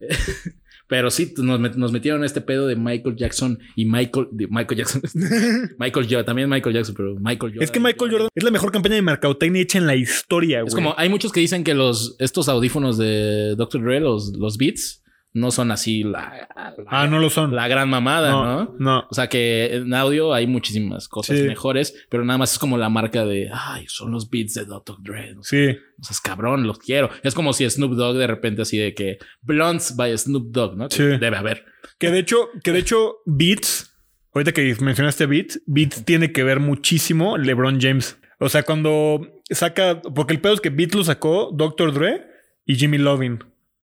[0.00, 0.50] sí.
[0.92, 4.76] Pero sí, nos, met- nos metieron este pedo de Michael Jackson y Michael, de Michael
[4.78, 5.00] Jackson.
[5.78, 7.62] Michael Jordan, también Michael Jackson, pero Michael Jordan.
[7.62, 10.68] Es que Michael Jordan es la mejor campaña de mercadotecnia hecha en la historia, güey.
[10.68, 13.82] Es como, hay muchos que dicen que los, estos audífonos de Dr.
[13.82, 15.01] Dre, los, los Beats,
[15.34, 17.54] no son así la, la, Ah, no lo son.
[17.56, 18.44] la gran mamada, ¿no?
[18.44, 19.06] no, no.
[19.10, 21.44] O sea que en audio hay muchísimas cosas Sí.
[21.44, 24.96] mejores, pero nada más es como la marca de, ay, son los beats de Dr.
[25.02, 25.34] Dre.
[25.38, 25.78] O sea, Sí.
[25.98, 27.08] o sea, es cabrón, los quiero.
[27.22, 30.88] Es como si Snoop Dogg de repente así de que Blunts by Snoop Dogg, ¿no?
[30.88, 31.02] Que Sí.
[31.18, 31.64] Debe haber.
[31.98, 33.96] Que de hecho, que de hecho, Beats,
[34.34, 38.18] ahorita que mencionaste Beats, Beats tiene que ver muchísimo LeBron James.
[38.38, 41.92] O sea, cuando saca, porque el pedo es que Beats lo sacó Dr.
[41.94, 42.26] Dre
[42.66, 43.38] y Jimmy Lovin,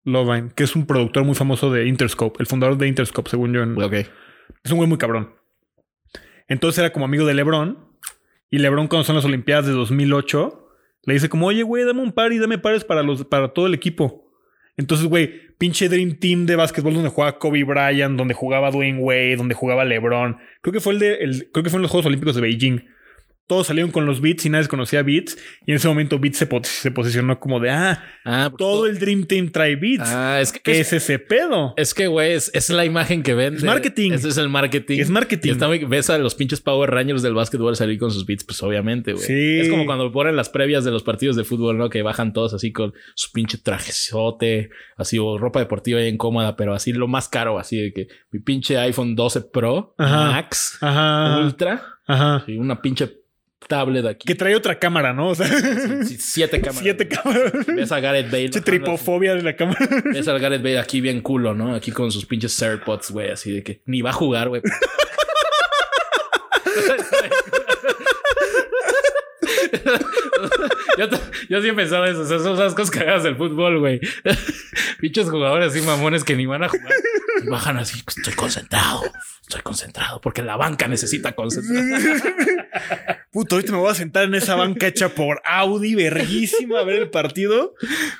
[0.08, 3.62] Lovine, que es un productor muy famoso de Interscope, el fundador de Interscope, según yo.
[3.64, 3.76] en-.
[4.64, 5.34] Es un güey muy cabrón.
[6.48, 7.78] Entonces era como amigo de LeBron.
[8.50, 10.70] Y LeBron, cuando son las Olimpiadas de 2008,
[11.04, 13.68] le dice como, oye, güey, dame un par y dame pares para, los, para todo
[13.68, 14.32] el equipo.
[14.78, 19.36] Entonces, güey, pinche Dream Team de básquetbol donde jugaba Kobe Bryant, donde jugaba Dwayne Wade,
[19.36, 20.38] donde jugaba LeBron.
[20.62, 22.80] Creo que fue el de, el- creo que fue en los Juegos Olímpicos de Beijing.
[23.48, 25.38] Todos salieron con los Beats y nadie conocía Beats.
[25.66, 28.86] Y en ese momento Beats se, po- se posicionó como de, ah, Ah, pues, todo
[28.88, 30.04] el Dream Team trae Beats.
[30.06, 31.74] Ah, es que, ¿Qué es, es ese pedo?
[31.78, 33.60] es que, güey, es, es la imagen que vende.
[33.60, 34.12] Es marketing.
[34.12, 35.00] Ese es el marketing.
[35.00, 35.48] Es marketing.
[35.50, 38.62] Y está ves a los pinches Power Rangers del básquetbol salir con sus beats, pues
[38.64, 39.24] obviamente, güey.
[39.26, 39.60] Sí.
[39.62, 41.90] Es como cuando ponen las previas de los partidos de fútbol, ¿no?
[41.90, 46.74] Que bajan todos así con su pinche trajezote, así o ropa deportiva bien cómoda, pero
[46.74, 50.32] así lo más caro, así de que mi pinche iPhone 12 Pro, Ajá.
[50.32, 51.40] Max, Ajá.
[51.46, 52.44] Ultra, Ajá.
[52.48, 53.10] y una pinche
[53.68, 54.26] tablet aquí.
[54.28, 55.30] Que trae otra cámara, ¿no?
[55.30, 55.48] O sea,
[56.06, 56.84] Sí, siete cámaras.
[56.84, 57.52] siete cámaras.
[57.68, 58.50] Ves a Gareth Bale.
[58.50, 58.62] Así.
[58.62, 59.80] tripofobia de la cámara.
[60.06, 61.74] Ves al Gareth Bale aquí bien culo, ¿no?
[61.76, 64.62] Aquí con sus pinches AirPods, güey, así de que ni va a jugar, güey.
[70.98, 71.08] yo,
[71.50, 72.22] yo sí he pensado eso.
[72.22, 74.00] O sea, son esas cosas cagadas del fútbol, güey.
[75.00, 76.94] Pinches jugadores así mamones que ni van a jugar.
[77.44, 79.02] Y bajan así, estoy concentrado.
[79.42, 82.22] Estoy concentrado porque la banca necesita concentración.
[83.32, 87.04] Puto, ahorita me voy a sentar en esa banca hecha por Audi, verguísima, a ver
[87.04, 87.76] el partido.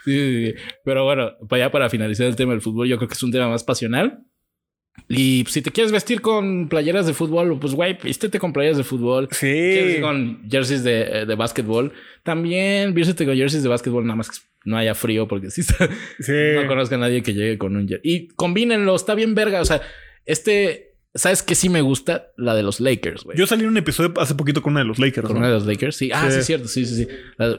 [0.06, 0.56] Sí, sí, sí.
[0.86, 3.32] Pero bueno, para ya para finalizar el tema del fútbol, yo creo que es un
[3.32, 4.24] tema más pasional.
[5.10, 8.84] Y si te quieres vestir con playeras de fútbol, pues güey, vístete con playeras de
[8.84, 9.30] fútbol.
[9.30, 9.98] Quieres Sí.
[9.98, 11.94] ir con jerseys de, de básquetbol.
[12.24, 16.34] También vístete con jerseys de básquetbol, nada más que no haya frío, porque sí Sí.
[16.56, 18.02] no conozco a nadie que llegue con un jersey.
[18.12, 19.62] Y combínenlo, está bien verga.
[19.62, 19.82] O sea,
[20.26, 20.87] este,
[21.18, 22.32] ¿sabes qué sí me gusta?
[22.38, 23.38] La de los Lakers, güey.
[23.38, 25.28] Yo salí en un episodio hace poquito con una de los Lakers.
[25.28, 25.40] Con ¿no?
[25.40, 26.10] una de los Lakers, sí.
[26.14, 26.34] Ah, Sí.
[26.34, 27.08] sí, es cierto, sí, sí, sí.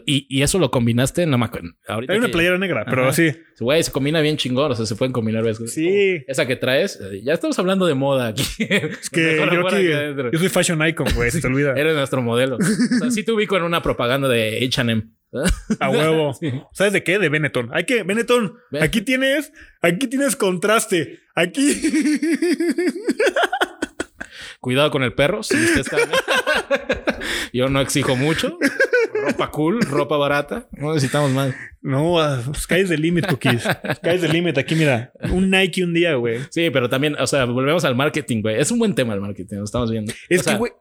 [0.06, 1.68] Y, y eso lo combinaste, no me acuerdo.
[1.86, 3.30] Ahorita Hay una que- playera negra, pero así.
[3.60, 4.70] Güey, se combina bien chingón.
[4.70, 5.42] O sea, se pueden combinar.
[5.44, 5.58] ¿ves?
[5.66, 6.22] Sí.
[6.28, 6.98] Esa que traes.
[7.00, 8.42] eh, Ya estamos hablando de moda aquí.
[8.60, 9.86] Es que yo aquí,
[10.32, 11.72] yo soy fashion icon, güey, se te olvida.
[11.74, 12.56] Eres nuestro modelo.
[12.56, 15.02] O sea, sí te ubico en una propaganda de H&M.
[15.80, 16.34] A huevo.
[16.34, 16.52] Sí.
[16.72, 17.18] ¿Sabes de qué?
[17.18, 17.70] De Benetton.
[17.72, 21.20] Hay que, Benetton, aquí tienes, aquí tienes contraste.
[21.34, 21.80] Aquí.
[24.60, 25.42] Cuidado con el perro.
[25.42, 25.96] Si usted está...
[27.52, 28.58] Yo no exijo mucho.
[29.14, 30.68] Ropa cool, ropa barata.
[30.72, 31.54] No necesitamos más.
[31.80, 33.62] No, ah, sky's the limit, cookies.
[33.62, 34.58] Sky's the limit.
[34.58, 36.40] Aquí, mira, un Nike un día, güey.
[36.50, 38.60] Sí, pero también, o sea, volvemos al marketing, güey.
[38.60, 40.12] Es un buen tema el marketing, lo estamos viendo.
[40.28, 40.72] Es O que, güey,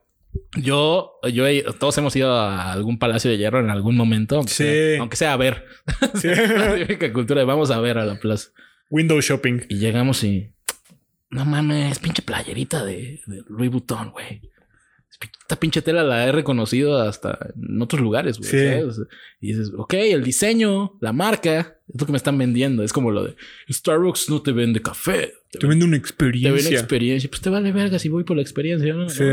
[0.56, 1.46] Yo, yo,
[1.80, 4.63] todos hemos ido a algún palacio de hierro en algún momento, aunque, Sí.
[4.63, 5.66] sea, aunque sea a ver.
[6.16, 6.28] Sí.
[6.58, 8.50] La típica cultura de vamos a ver a la plaza.
[8.90, 9.62] window shopping.
[9.70, 10.52] Y llegamos y
[11.30, 14.42] no mames, pinche playerita de, de Louis Vuitton, güey.
[15.42, 18.50] esta pinche tela la he reconocido hasta en otros lugares, güey.
[18.50, 18.58] Sí.
[18.58, 19.02] ¿sabes?
[19.42, 22.84] Y dices, ok, el diseño, la marca, es lo que me están vendiendo.
[22.84, 23.36] Es como lo de
[23.70, 25.34] Starbucks no te vende café.
[25.52, 26.80] Te, Te vende una te vende experiencia.
[26.80, 27.30] experiencia.
[27.30, 29.10] Pues te vale verga si voy por la experiencia, ¿no?
[29.10, 29.24] Sí.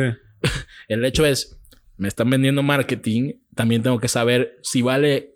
[0.88, 1.60] El hecho es,
[1.96, 5.34] me están vendiendo marketing, también tengo que saber si vale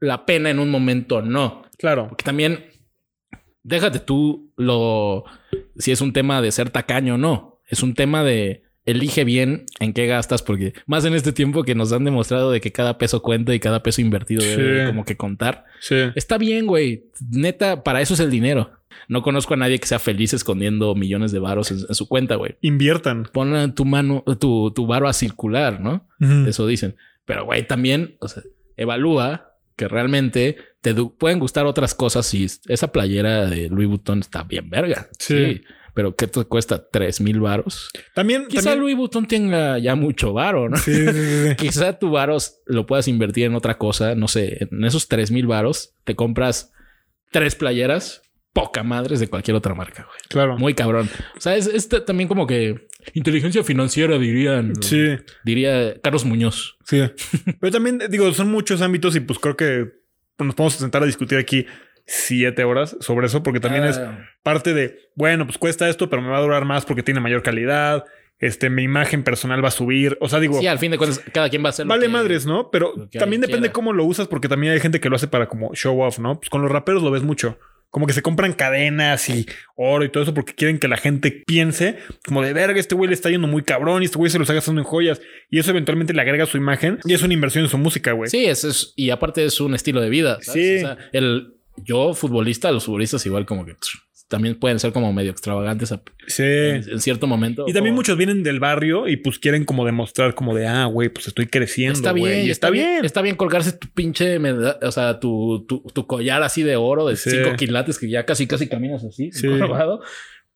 [0.00, 1.64] la pena en un momento o no.
[1.78, 2.08] Claro.
[2.08, 2.66] Porque también,
[3.62, 5.24] déjate tú lo,
[5.76, 7.60] si es un tema de ser tacaño o no.
[7.68, 11.74] Es un tema de elige bien en qué gastas, porque más en este tiempo que
[11.74, 14.86] nos han demostrado de que cada peso cuenta y cada peso invertido debe Sí.
[14.86, 15.64] como que contar.
[15.80, 15.96] Sí.
[16.14, 17.06] Está bien, güey.
[17.30, 18.70] Neta, para eso es el dinero.
[19.08, 22.36] No conozco a nadie que sea feliz escondiendo millones de varos en, en su cuenta,
[22.36, 22.56] güey.
[22.60, 23.28] Inviertan.
[23.32, 26.08] Pon tu mano, tu, tu varo a circular, ¿no?
[26.46, 26.96] Eso dicen.
[27.24, 28.42] Pero, güey, también, o sea,
[28.76, 34.42] evalúa que realmente te pueden gustar otras cosas si esa playera de Louis Vuitton está
[34.42, 35.08] bien verga.
[35.18, 35.62] Sí.
[35.92, 36.88] Pero ¿qué te cuesta?
[36.90, 37.90] ¿Tres mil varos?
[38.14, 38.46] También.
[38.48, 40.76] Quizá también- Louis Vuitton tenga ya mucho varo, ¿no?
[40.76, 41.54] Sí, sí, sí, sí.
[41.58, 44.14] Quizá tu varos lo puedas invertir en otra cosa.
[44.14, 46.72] No sé, en esos tres mil varos te compras
[47.30, 48.22] tres playeras,
[48.56, 50.18] poca madres de cualquier otra marca, güey.
[50.28, 50.56] Claro.
[50.58, 51.08] Muy cabrón.
[51.36, 54.72] O sea, es, también como que inteligencia financiera, dirían.
[54.82, 56.76] Sí, Diría Carlos Muñoz.
[56.84, 57.02] sí.
[57.60, 59.92] Pero también, digo, son muchos ámbitos y pues creo que
[60.38, 61.66] nos podemos sentar a discutir aquí
[62.06, 66.22] siete horas sobre eso, porque también es Ah, parte de, bueno, pues cuesta esto, pero
[66.22, 68.04] me va a durar más porque tiene mayor calidad.
[68.38, 70.16] Este, mi imagen personal va a subir.
[70.20, 72.08] O sea, digo, Sí, al fin de cuentas, cada quien va a hacer vale que-
[72.12, 72.70] madres, ¿no?
[72.70, 73.72] Pero también depende quiera.
[73.72, 76.38] cómo lo usas, porque también hay gente que lo hace para como show off, ¿no?
[76.38, 77.58] Pues con los raperos lo ves mucho.
[77.90, 81.42] Como que se compran cadenas y oro y todo eso porque quieren que la gente
[81.46, 84.38] piense como de verga, este güey le está yendo muy cabrón y este güey se
[84.38, 85.20] lo está gastando en joyas.
[85.50, 88.28] Y eso eventualmente le agrega su imagen y es una inversión en su música, güey.
[88.28, 90.38] Sí, eso es, y aparte es un estilo de vida.
[90.42, 90.62] ¿sabes?
[90.62, 90.76] Sí.
[90.76, 93.76] O sea, el, yo, futbolista, los futbolistas igual como que
[94.28, 96.42] también pueden ser como medio extravagantes a- Sí.
[96.42, 97.64] en, en cierto momento.
[97.68, 100.86] Y también Como- muchos vienen del barrio y pues quieren como demostrar como de, ah,
[100.86, 101.92] güey, pues estoy creciendo.
[101.94, 102.24] Está güey".
[102.32, 103.04] bien, Y está bien.
[103.04, 107.14] Está bien colgarse tu pinche, o sea, tu, tu, tu collar así de oro de
[107.16, 107.30] Sí.
[107.30, 109.46] 5 quilates que ya casi, casi caminas así, Sí.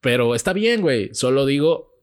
[0.01, 1.11] Pero está bien, güey.
[1.15, 1.95] Solo digo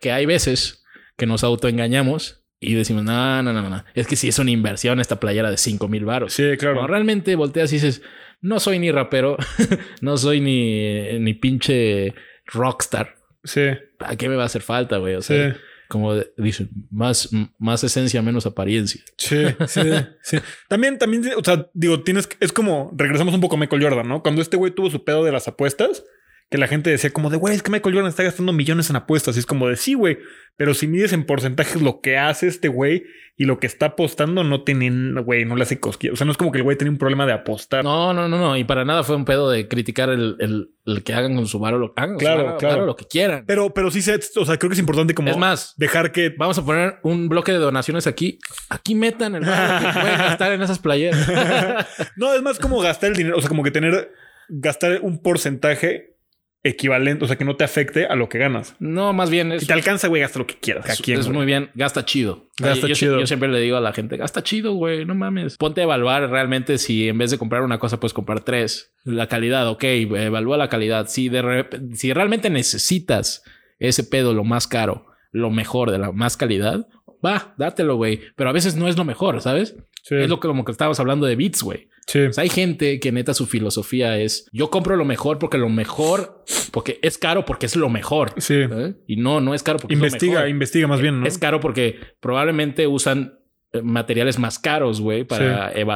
[0.00, 0.84] que hay veces
[1.16, 3.84] que nos autoengañamos y decimos, no, no, no, no.
[3.94, 6.32] Es que si es una inversión esta playera de 5 mil baros.
[6.32, 6.74] Sí, claro.
[6.76, 8.02] Cuando realmente volteas y dices,
[8.40, 9.36] no soy ni rapero,
[10.00, 12.14] no soy ni, ni pinche
[12.46, 13.16] rockstar.
[13.44, 13.62] Sí,
[14.00, 15.14] ¿A qué me va a hacer falta, güey?
[15.14, 15.60] O sea, sí.
[15.88, 19.00] como dicen, más, más esencia, menos apariencia.
[19.16, 19.80] Sí, sí,
[20.22, 20.38] sí.
[20.68, 24.22] También, también, o sea, digo, tienes es como, regresamos un poco a Michael Jordan, ¿no?
[24.22, 26.04] Cuando este güey tuvo su pedo de las apuestas,
[26.50, 28.96] que la gente decía como de, güey, es que Michael Jordan está gastando millones en
[28.96, 29.36] apuestas.
[29.36, 30.18] Y es como de, sí, güey,
[30.56, 33.04] pero si mides en porcentajes lo que hace este güey
[33.36, 36.14] y lo que está apostando, no tienen, güey, no le hace cosquillas.
[36.14, 37.84] O sea, no es como que el güey tenía un problema de apostar.
[37.84, 38.56] No, no, no, no.
[38.56, 41.58] Y para nada fue un pedo de criticar el, el, el que hagan con su
[41.58, 42.74] varo lo hagan con su Claro, varo- claro.
[42.76, 43.44] varo lo que quieran.
[43.46, 46.30] Pero, pero sí, se, o sea, creo que es importante como es más, dejar que
[46.30, 48.38] vamos a poner un bloque de donaciones aquí.
[48.70, 51.28] Aquí metan el varo que pueden gastar en esas playeras.
[52.16, 54.10] No, es más como gastar el dinero, o sea, como que tener,
[54.48, 56.16] gastar un porcentaje
[56.62, 58.74] equivalente, o sea, que no te afecte a lo que ganas.
[58.78, 61.00] no, más bien es, Si te alcanza, güey, gasta lo que quieras.
[61.06, 61.70] es, muy bien.
[61.74, 62.48] Gasta chido.
[62.58, 63.20] Gasta yo, chido.
[63.20, 65.04] Yo siempre le digo a la gente, gasta chido, güey.
[65.04, 65.56] No mames.
[65.56, 68.92] Ponte a evaluar realmente si en vez de comprar una cosa puedes comprar tres.
[69.04, 69.84] La calidad, ok.
[69.84, 71.06] Evalúa la calidad.
[71.08, 73.42] Si, de si realmente necesitas
[73.78, 76.88] ese pedo, lo más caro, lo mejor de la más calidad,
[77.24, 78.20] va, dátelo, güey.
[78.36, 79.76] Pero a veces no es lo mejor, ¿sabes?
[80.02, 81.88] Sí, Es lo que como que estábamos hablando de Beats, güey.
[82.08, 82.22] Sí.
[82.22, 85.68] O sea, hay gente que neta su filosofía es yo compro lo mejor porque lo
[85.68, 88.34] mejor, porque es caro porque es lo mejor.
[88.38, 88.54] Sí.
[88.68, 88.94] ¿eh?
[89.06, 90.48] Y no, no es caro porque es lo Investiga, mejor.
[90.48, 91.26] investiga más bien, ¿no?
[91.26, 93.38] Es caro porque probablemente usan
[93.72, 95.86] eh, materiales más caros, güey, para eh,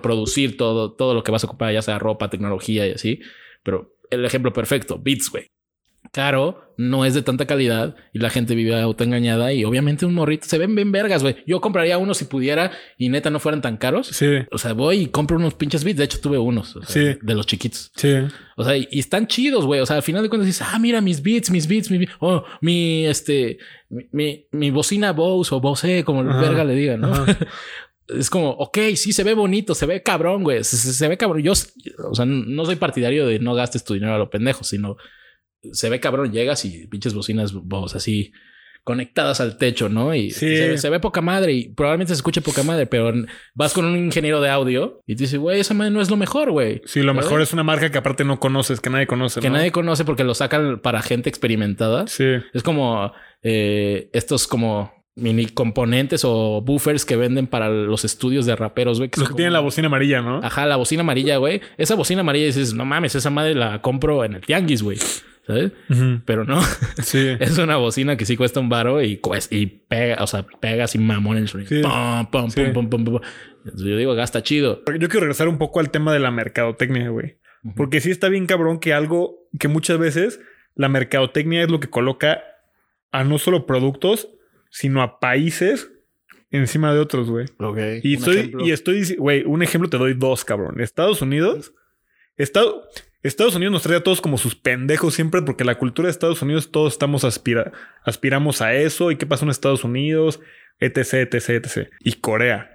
[0.00, 3.20] producir todo, todo lo que vas a ocupar, ya sea ropa, tecnología y así.
[3.64, 5.48] Pero el ejemplo perfecto, Beats, güey.
[6.18, 10.48] Caro, no es de tanta calidad y la gente vive autoengañada y obviamente un morrito
[10.48, 11.36] se ven bien vergas, güey.
[11.46, 14.08] Yo compraría uno si pudiera y neta no fueran tan caros.
[14.08, 15.98] Sí, O sea, voy y compro unos pinches beats.
[15.98, 17.18] De hecho, tuve unos o sea, Sí.
[17.22, 17.92] de los chiquitos.
[17.94, 18.14] sí.
[18.56, 19.80] O sea, y, están chidos, güey.
[19.80, 22.10] O sea, al final de cuentas dices, ah, mira mis beats, mis beats, beats.
[22.18, 26.40] Oh, mi, este, mi, mi, mi bocina Bose o Bose, como el Ajá.
[26.40, 27.12] verga le digan, ¿no?
[28.08, 30.64] Es como, ok, sí se ve bonito, se ve cabrón, güey.
[30.64, 31.42] Se, se- se ve cabrón.
[31.42, 34.96] Yo, o sea, no soy partidario de no gastes tu dinero a lo pendejo, sino
[35.72, 36.32] se ve cabrón.
[36.32, 38.32] Llegas y pinches bocinas Bose así
[38.84, 40.14] conectadas al techo, ¿no?
[40.14, 40.56] Y Sí.
[40.56, 43.12] se, ve- se ve poca madre y probablemente se escuche poca madre, pero
[43.54, 46.16] vas con un ingeniero de audio y te dice, güey, esa madre no es lo
[46.16, 46.80] mejor, güey.
[46.86, 49.40] Sí, lo mejor es una marca que aparte no conoces, que nadie conoce.
[49.40, 49.56] Que ¿no?
[49.56, 52.06] nadie conoce porque lo sacan para gente experimentada.
[52.06, 58.46] Sí, Es como eh, estos como mini componentes o buffers que venden para los estudios
[58.46, 59.10] de raperos, güey.
[59.16, 60.40] Los que tienen la bocina amarilla, ¿no?
[60.42, 61.60] Ajá, la bocina amarilla, güey.
[61.76, 64.98] Esa bocina amarilla dices, no mames, esa madre la compro en el tianguis, güey.
[65.46, 65.72] ¿Sabes?
[66.26, 66.60] Pero no.
[67.02, 67.26] Sí.
[67.40, 69.18] es una bocina que sí cuesta un varo y,
[69.50, 71.68] y pega, o sea, pega así mamón en el sonido.
[71.70, 71.80] Sí.
[71.82, 72.64] Pum, pum, Sí.
[72.74, 73.20] pum.
[73.64, 74.82] Yo digo, gasta chido.
[74.98, 77.38] Yo quiero regresar un poco al tema de la mercadotecnia, güey.
[77.76, 80.38] Porque sí está bien cabrón que algo que muchas veces
[80.74, 82.42] la mercadotecnia es lo que coloca
[83.10, 84.28] a no solo productos,
[84.70, 85.90] sino a países
[86.50, 87.46] encima de otros, güey.
[87.58, 87.78] Ok.
[88.02, 88.66] Y estoy, ejemplo.
[88.66, 90.80] y estoy, güey, un ejemplo te doy dos, cabrón.
[90.80, 91.74] Estados Unidos,
[92.36, 92.88] Estado-
[93.22, 96.40] Estados Unidos nos trae a todos como sus pendejos siempre porque la cultura de Estados
[96.40, 97.72] Unidos todos estamos aspira,
[98.04, 100.40] aspiramos a eso y qué pasó en Estados Unidos,
[100.78, 101.90] etc, etc, etc.
[102.00, 102.70] Y Corea.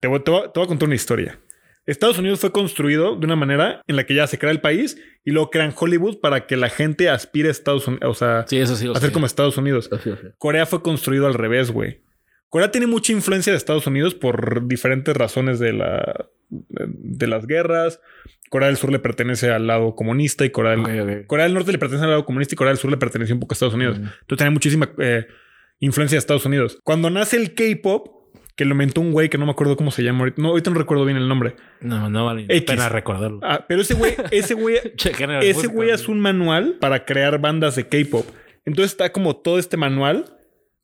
[0.00, 1.40] Te voy, te voy- te voy a contar una historia.
[1.90, 4.96] Estados Unidos fue construido de una manera en la que ya se crea el país
[5.24, 8.58] y luego crean Hollywood para que la gente aspire a Estados Unidos, o sea, Sí,
[8.58, 9.12] eso sí lo a ser sé.
[9.12, 9.90] como Estados Unidos.
[10.02, 10.10] Sí.
[10.38, 12.00] Corea fue construido al revés, güey.
[12.48, 18.00] Corea tiene mucha influencia de Estados Unidos por diferentes razones de, la, de las guerras.
[18.48, 21.26] Corea del Sur le pertenece al lado comunista y Corea del.
[21.28, 23.38] Corea del Norte le pertenece al lado comunista y Corea del Sur le pertenece un
[23.38, 24.00] poco a Estados Unidos.
[24.00, 24.02] Mm.
[24.02, 25.28] Entonces tiene muchísima eh,
[25.78, 26.80] influencia de Estados Unidos.
[26.82, 28.19] Cuando nace el K-pop,
[28.60, 30.42] que lo inventó un güey que no me acuerdo cómo se llama ahorita.
[30.42, 31.56] No, ahorita no recuerdo bien el nombre.
[31.80, 32.60] No, no vale X.
[32.64, 33.40] pena recordarlo.
[33.42, 34.76] Ah, pero ese güey, ese güey,
[35.40, 38.26] ese güey es un manual para crear bandas de K-pop.
[38.66, 40.36] Entonces está como todo este manual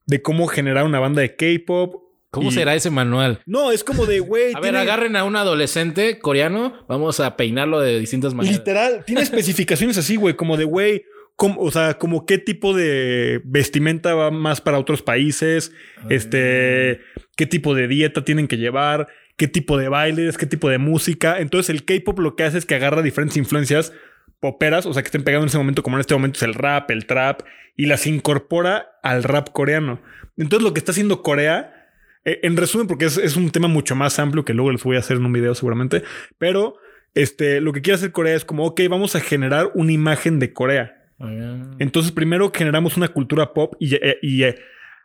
[0.07, 2.03] de cómo generar una banda de K-pop.
[2.31, 3.41] ¿Cómo y- será ese manual?
[3.45, 4.53] No, es como de, güey.
[4.57, 8.57] A ver, agarren a un adolescente coreano, vamos a peinarlo de distintas maneras.
[8.59, 11.05] Literal, tiene especificaciones así, güey, como de, güey,
[11.37, 15.73] cómo- o sea, como qué tipo de vestimenta va más para otros países,
[16.09, 17.01] este,
[17.37, 21.39] qué tipo de dieta tienen que llevar, qué tipo de bailes, qué tipo de música.
[21.39, 23.93] Entonces el K-pop lo que hace es que agarra diferentes influencias
[24.41, 26.55] poperas, o sea, que estén pegando en ese momento, como en este momento es el
[26.55, 27.41] rap, el trap,
[27.77, 30.01] y las incorpora al rap coreano.
[30.37, 31.89] Entonces lo que está haciendo Corea,
[32.25, 34.97] eh, en resumen, porque es, es un tema mucho más amplio que luego les voy
[34.97, 36.03] a hacer en un video seguramente,
[36.39, 36.77] pero
[37.15, 40.53] este, lo que quiere hacer Corea es como, ok, vamos a generar una imagen de
[40.53, 41.06] Corea.
[41.19, 41.71] Ah.
[41.79, 44.57] Entonces primero generamos una cultura pop y, eh, y, eh,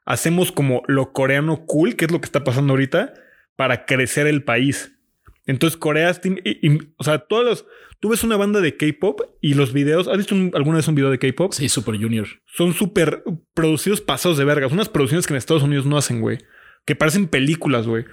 [0.05, 3.13] hacemos como lo coreano cool, que es lo que está pasando ahorita,
[3.55, 4.97] para crecer el país.
[5.45, 7.65] Entonces Corea, im- o sea, todos los...
[7.99, 10.95] Tú ves una banda de K-pop y los videos, ¿has visto un- alguna vez un
[10.95, 11.53] video de K-pop?
[11.53, 12.27] Sí, Super Junior.
[12.47, 14.71] Son súper producidos pasados de vergas.
[14.71, 16.39] Unas producciones que en Estados Unidos no hacen, güey.
[16.85, 18.05] Que parecen películas, güey.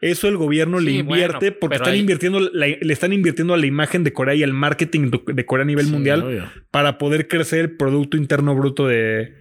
[0.00, 3.56] Eso el gobierno le invierte bueno, porque están ahí- invirtiendo, la- le están invirtiendo a
[3.56, 6.44] la imagen de Corea y al marketing de Corea a nivel Sí, mundial obvio.
[6.70, 9.32] para poder crecer el Producto Interno Bruto de,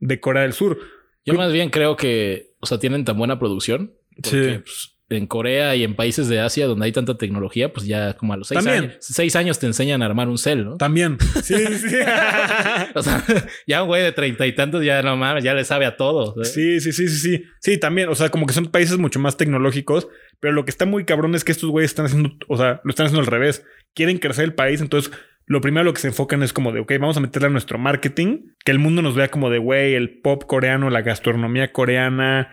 [0.00, 0.78] de Corea del Sur.
[1.24, 3.94] Yo más bien creo que, o sea, tienen tan buena producción.
[4.20, 4.58] Porque, Sí.
[4.64, 8.32] pues, en Corea y en países de Asia donde hay tanta tecnología, pues ya como
[8.32, 8.84] a los seis También.
[8.90, 10.76] años, seis años te enseñan a armar un cel, ¿no?
[10.76, 11.18] También.
[11.42, 11.96] Sí, sí.
[12.94, 13.24] O sea,
[13.66, 16.34] ya un güey de treinta y tantos ya no mames, ya le sabe a todo.
[16.44, 17.44] Sí, sí, sí, sí, sí.
[17.60, 18.08] Sí, también.
[18.08, 20.08] O sea, como que son países mucho más tecnológicos.
[20.40, 22.90] Pero lo que está muy cabrón es que estos güeyes están haciendo, o sea, lo
[22.90, 23.64] están haciendo al revés.
[23.94, 24.80] Quieren crecer el país.
[24.80, 25.12] Entonces,
[25.46, 27.78] lo primero lo que se enfocan es como de, ok, vamos a meterle a nuestro
[27.78, 28.48] marketing.
[28.64, 32.50] Que el mundo nos vea como de, güey, el pop coreano, la gastronomía coreana,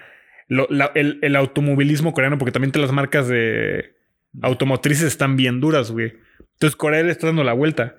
[0.50, 3.94] lo- la- el, el automovilismo coreano, porque también te las marcas de
[4.42, 6.14] automotrices están bien duras, güey.
[6.54, 7.96] Entonces, Corea le está dando la vuelta.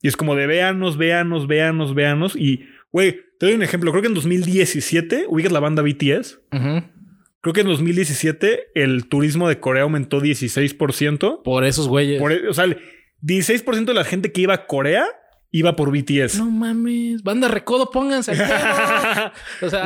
[0.00, 2.36] Y es como de véanos, véanos, véanos, véanos.
[2.36, 3.90] Y, güey, te doy un ejemplo.
[3.90, 6.40] Creo que en 2017, ubicas la banda BTS.
[7.40, 11.42] Creo que en 2017 el turismo de Corea aumentó 16%.
[11.42, 12.20] Por esos güeyes.
[12.20, 12.78] Por, e, o sea, el
[13.22, 15.06] 16% de la gente que iba a Corea
[15.50, 16.38] iba por BTS.
[16.38, 18.38] No mames, banda recodo, pónganse al.
[19.62, 19.84] O sea,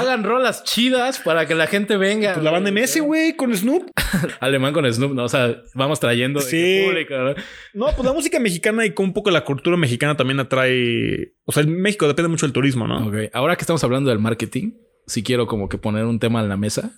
[0.00, 2.34] hagan rolas chidas para que la gente venga.
[2.34, 3.90] Pues la banda MS, güey, con Snoop.
[4.40, 5.24] Alemán con Snoop, ¿no?
[5.24, 6.82] O sea, vamos trayendo Sí.
[6.86, 7.34] público, ¿no?
[7.74, 11.34] No, pues la música mexicana y con un poco la cultura mexicana también atrae.
[11.44, 13.06] O sea, en México depende mucho del turismo, ¿no?
[13.08, 14.72] Ok, ahora que estamos hablando del marketing,
[15.06, 16.92] sí quiero como que poner un tema en la mesa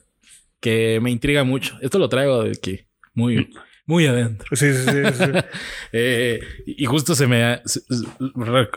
[0.61, 1.77] que me intriga mucho.
[1.81, 3.51] Esto lo traigo de que muy,
[3.87, 4.49] muy adentro.
[4.57, 5.03] Sí, sí, sí.
[5.17, 5.25] sí.
[5.93, 7.61] Eh, y justo se me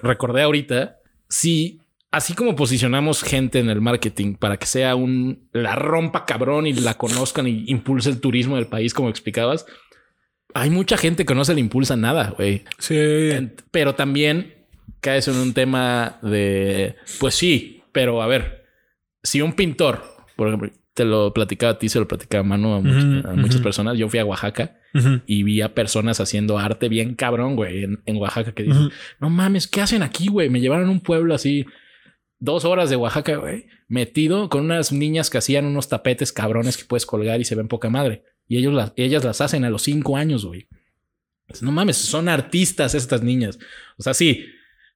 [0.02, 0.98] recordé ahorita.
[1.28, 6.66] Sí, así como posicionamos gente en el marketing para que sea un la rompa cabrón
[6.68, 9.66] y la conozcan y impulse el turismo del país, como explicabas.
[10.54, 12.64] Hay mucha gente que no se le impulsa nada, güey.
[12.80, 12.96] Sí.
[12.98, 14.56] En- Pero también
[15.02, 18.66] caes en un tema de, pues sí, pero a ver,
[19.24, 20.04] si un pintor,
[20.36, 23.28] por ejemplo, te lo platicaba a ti, se lo platicaba a Manu a, much- Ujú,
[23.30, 23.98] a muchas personas.
[23.98, 24.78] Yo fui a Oaxaca
[25.26, 29.30] Y vi a personas haciendo arte bien cabrón, güey, en, en Oaxaca que dicen, no
[29.30, 30.50] mames, ¿qué hacen aquí, güey?
[30.50, 31.66] Me llevaron a un pueblo así,
[32.40, 36.86] dos horas de Oaxaca, güey, metido con unas niñas que hacían unos tapetes cabrones que
[36.86, 38.24] puedes colgar y se ven poca madre.
[38.48, 40.68] Y ellos las, ellas las hacen a los cinco años, güey.
[41.62, 43.60] No mames, son artistas estas niñas.
[43.98, 44.46] O sea, sí,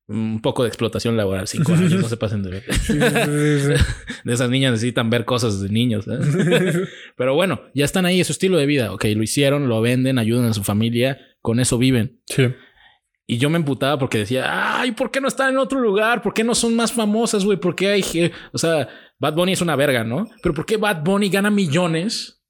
[0.08, 1.48] un poco de explotación laboral.
[1.48, 2.64] Cinco años, no se pasen de ver.
[4.24, 6.06] de esas niñas necesitan ver cosas de niños.
[6.08, 6.88] ¿eh?
[7.18, 8.92] Pero bueno, ya están ahí, es su estilo de vida.
[8.94, 12.22] Ok, lo hicieron, lo venden, ayudan a su familia, con eso viven.
[12.26, 12.48] Sí.
[13.26, 16.22] Y yo me emputaba porque decía, ay, ¿por qué no están en otro lugar?
[16.22, 17.58] ¿Por qué no son más famosas, güey?
[17.58, 18.32] ¿Por qué hay...
[18.52, 20.30] O sea, Bad Bunny es una verga, ¿no?
[20.42, 22.44] Pero ¿por qué Bad Bunny gana millones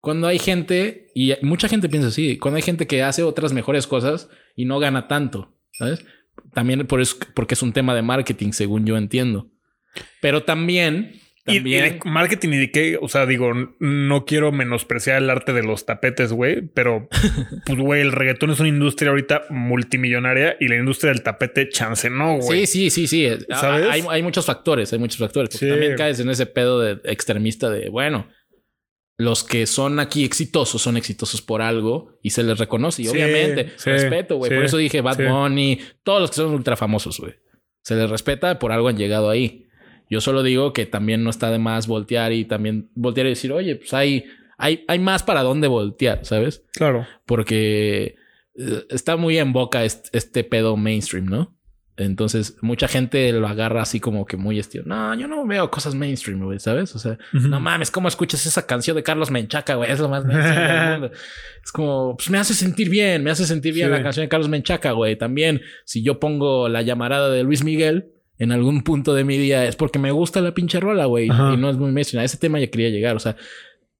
[0.00, 3.86] cuando hay gente, y mucha gente piensa así, cuando hay gente que hace otras mejores
[3.86, 6.04] cosas y no gana tanto, ¿sabes?
[6.54, 9.50] También por eso, porque es un tema de marketing, según yo entiendo.
[10.20, 12.00] Pero también también...
[12.04, 15.86] Y, marketing y de qué, o sea, digo, no quiero menospreciar el arte de los
[15.86, 17.08] tapetes, güey, pero
[17.66, 22.08] pues, güey, el reggaetón es una industria ahorita multimillonaria y la industria del tapete, chance
[22.10, 22.66] no, güey.
[22.66, 23.44] Sí, sí, sí, sí.
[23.50, 23.88] ¿Sabes?
[23.90, 25.58] Hay, hay, muchos factores, hay muchos factores.
[25.58, 28.28] También caes en ese pedo de extremista de, bueno,
[29.22, 33.02] los que son aquí exitosos son exitosos por algo y se les reconoce.
[33.02, 34.52] Y obviamente, respeto, güey.
[34.52, 37.34] por eso dije Bad Bunny, todos los que son ultra famosos, güey.
[37.82, 39.68] Se les respeta, por algo han llegado ahí.
[40.10, 43.52] Yo solo digo que también no está de más voltear y también voltear y decir,
[43.52, 44.24] oye, pues hay,
[44.58, 46.64] hay, hay más para dónde voltear, ¿sabes?
[46.72, 47.06] Claro.
[47.24, 48.16] Porque
[48.56, 51.56] eh, está muy en boca este, pedo mainstream, ¿no?
[51.96, 54.84] Entonces, mucha gente lo agarra así como que muy estilo.
[54.86, 56.94] No, yo no veo cosas mainstream, güey, ¿sabes?
[56.94, 59.90] O sea, no mames, ¿cómo escuchas esa canción de Carlos Menchaca, güey?
[59.90, 61.16] Es lo más mainstream del mundo.
[61.62, 64.48] Es como, pues me hace sentir bien, me hace sentir bien la canción de Carlos
[64.48, 65.16] Menchaca, güey.
[65.16, 69.66] También, si yo pongo la llamarada de Luis Miguel, en algún punto de mi día
[69.66, 71.26] es porque me gusta la pinche rola, güey.
[71.26, 72.22] Y no es muy mainstream.
[72.22, 73.16] A ese tema ya quería llegar.
[73.16, 73.36] O sea,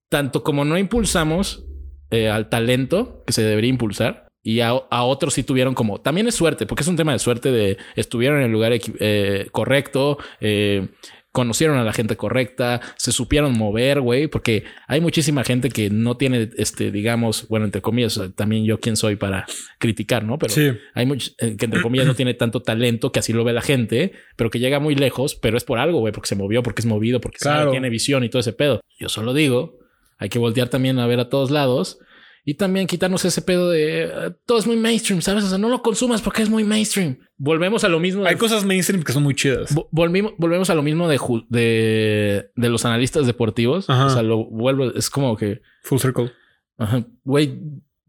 [0.08, 1.66] tanto como no impulsamos
[2.10, 6.00] eh, al talento que se debería impulsar y a, otros sí tuvieron como...
[6.00, 9.46] También es suerte, porque es un tema de suerte de estuvieron en el lugar eh,
[9.52, 10.88] correcto, eh,
[11.32, 16.16] conocieron a la gente correcta, se supieron mover, güey, porque hay muchísima gente que no
[16.16, 19.46] tiene, este, digamos, bueno, entre comillas, también yo quién soy para
[19.78, 20.38] criticar, ¿no?
[20.38, 20.52] Pero
[20.94, 23.62] hay muchos eh, que entre comillas no tiene tanto talento, que así lo ve la
[23.62, 26.82] gente, pero que llega muy lejos, pero es por algo, güey, porque se movió, porque
[26.82, 27.38] es movido, porque
[27.70, 28.82] tiene visión y todo ese pedo.
[28.98, 29.78] Yo solo digo,
[30.18, 31.98] hay que voltear también a ver a todos lados
[32.44, 34.10] y también quitarnos ese pedo de eh,
[34.46, 35.44] todo es muy mainstream, ¿sabes?
[35.44, 37.18] O sea, no lo consumas porque es muy mainstream.
[37.36, 38.24] Volvemos a lo mismo.
[38.24, 39.74] Hay cosas mainstream que son muy chidas.
[39.90, 43.88] Volvimos, volvemos a lo mismo de, de, de los analistas deportivos.
[43.88, 45.62] O sea, lo vuelvo, es como que.
[45.82, 46.32] Full circle.
[46.78, 47.06] Ajá.
[47.22, 47.60] Güey,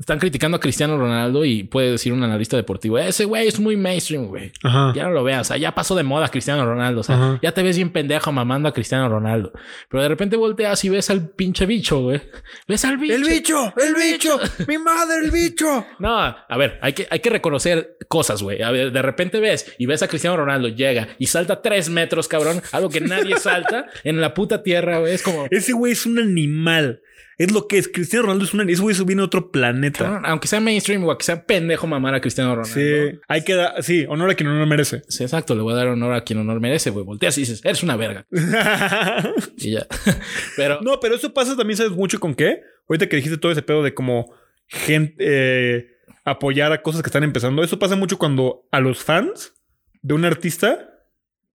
[0.03, 3.77] están criticando a Cristiano Ronaldo y puede decir un analista deportivo, ese güey es muy
[3.77, 4.51] mainstream, güey.
[4.93, 7.53] Ya no lo veas, o sea, ya pasó de moda Cristiano Ronaldo, o sea, ya
[7.53, 9.53] te ves bien pendejo mamando a Cristiano Ronaldo.
[9.87, 12.21] Pero de repente volteas y ves al pinche bicho, güey.
[12.67, 13.15] Ves al bicho.
[13.15, 14.37] El bicho, el bicho,
[14.67, 15.85] mi madre, el bicho.
[15.99, 18.61] No, a ver, hay que, hay que reconocer cosas, güey.
[18.61, 22.27] A ver, de repente ves y ves a Cristiano Ronaldo, llega y salta tres metros,
[22.27, 25.13] cabrón, algo que nadie salta en la puta tierra, güey.
[25.13, 25.47] Es como...
[25.49, 27.01] Ese güey es un animal.
[27.37, 27.87] Es lo que es.
[27.87, 28.63] Cristiano Ronaldo es una.
[28.63, 30.21] Ese güey viene a otro planeta.
[30.25, 32.73] aunque sea mainstream o aunque sea pendejo mamar a Cristiano Ronaldo.
[32.73, 33.81] Sí, hay que dar.
[33.83, 35.03] Sí, honor a quien honor merece.
[35.07, 35.55] Sí, exacto.
[35.55, 37.05] Le voy a dar honor a quien honor merece, güey.
[37.05, 38.25] Volteas y dices, eres una verga.
[39.57, 39.87] y ya.
[40.57, 40.81] pero.
[40.81, 42.61] No, pero eso pasa también, ¿sabes mucho con qué?
[42.87, 44.33] Ahorita que dijiste todo ese pedo de como
[44.67, 45.15] gente.
[45.19, 45.89] Eh,
[46.25, 47.63] apoyar a cosas que están empezando.
[47.63, 49.53] Eso pasa mucho cuando a los fans
[50.01, 50.89] de un artista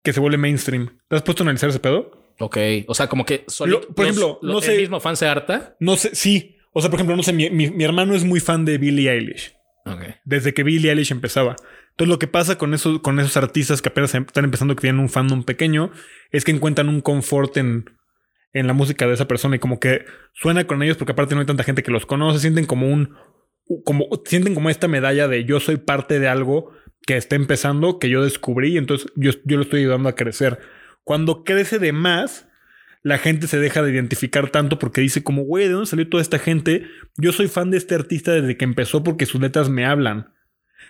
[0.03, 0.99] que se vuelve mainstream.
[1.07, 2.24] ¿Te has puesto a analizar ese pedo?
[2.39, 2.57] Ok,
[2.87, 5.75] o sea, como que solo, por ejemplo, no sé, el mismo fan se harta.
[5.79, 6.57] No sé, sí.
[6.73, 9.55] O sea, por ejemplo, no sé, mi, mi, hermano es muy fan de Billie Eilish.
[9.85, 10.15] Okay.
[10.25, 11.55] Desde que Billie Eilish empezaba.
[11.91, 14.99] Entonces, lo que pasa con esos, con esos artistas que apenas están empezando, que tienen
[14.99, 15.91] un fandom pequeño,
[16.31, 17.85] es que encuentran un confort en,
[18.55, 21.41] en la música de esa persona y como que suena con ellos porque aparte no
[21.41, 23.15] hay tanta gente que los conoce, sienten como un,
[23.83, 26.71] como, sienten como esta medalla de yo soy parte de algo
[27.05, 30.59] que está empezando, que yo descubrí y entonces yo, yo lo estoy ayudando a crecer.
[31.05, 32.47] Cuando crece de más,
[33.03, 36.23] la gente se deja de identificar tanto porque dice como, güey, ¿de dónde salió toda
[36.23, 36.87] esta gente?
[37.15, 40.33] Yo soy fan de este artista desde que empezó porque sus letras me hablan.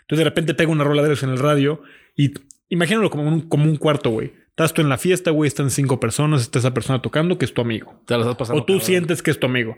[0.01, 1.81] Entonces de repente pega una rola de ellos en el radio
[2.15, 2.33] y
[2.69, 4.31] imagínalo como un, como un cuarto, güey.
[4.51, 7.53] Estás tú en la fiesta, güey, están cinco personas, está esa persona tocando que es
[7.53, 8.01] tu amigo.
[8.53, 9.75] o tú sientes que es tu amigo.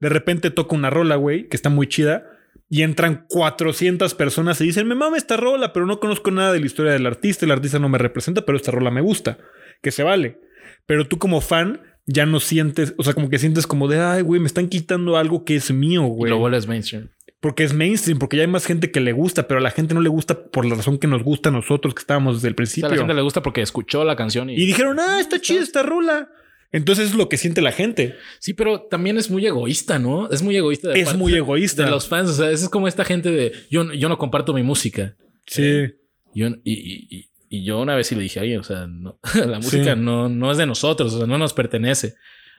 [0.00, 2.26] De repente toca una rola, güey, que está muy chida
[2.68, 6.58] y entran 400 personas y dicen, me mama esta rola, pero no conozco nada de
[6.58, 9.38] la historia del artista, el artista no me representa, pero esta rola me gusta
[9.82, 10.38] que se vale.
[10.86, 14.22] Pero tú como fan ya no sientes, o sea, como que sientes como de, ay,
[14.22, 16.30] güey, me están quitando algo que es mío, güey.
[16.30, 17.10] lo vuelves mainstream.
[17.40, 19.94] Porque es mainstream, porque ya hay más gente que le gusta, pero a la gente
[19.94, 22.54] no le gusta por la razón que nos gusta a nosotros que estábamos desde el
[22.54, 22.88] principio.
[22.88, 25.60] a la gente le gusta porque escuchó la canción y, y dijeron, ah, está chida
[25.60, 26.30] esta rola.
[26.72, 28.16] Entonces es lo que siente la gente.
[28.40, 30.30] Sí, pero también es muy egoísta, ¿no?
[30.30, 30.92] Es muy egoísta.
[30.92, 31.84] es muy egoísta.
[31.84, 32.30] De los fans.
[32.30, 35.16] O sea, es como esta gente de yo, yo no comparto mi música.
[35.46, 35.62] Sí.
[35.62, 35.94] Eh,
[36.34, 39.96] yo, y, y yo una vez sí le dije, oye, o sea, no, la música
[39.96, 42.14] no, no es de nosotros, o sea, no nos pertenece.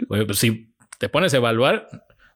[0.08, 1.88] pues si te pones a evaluar,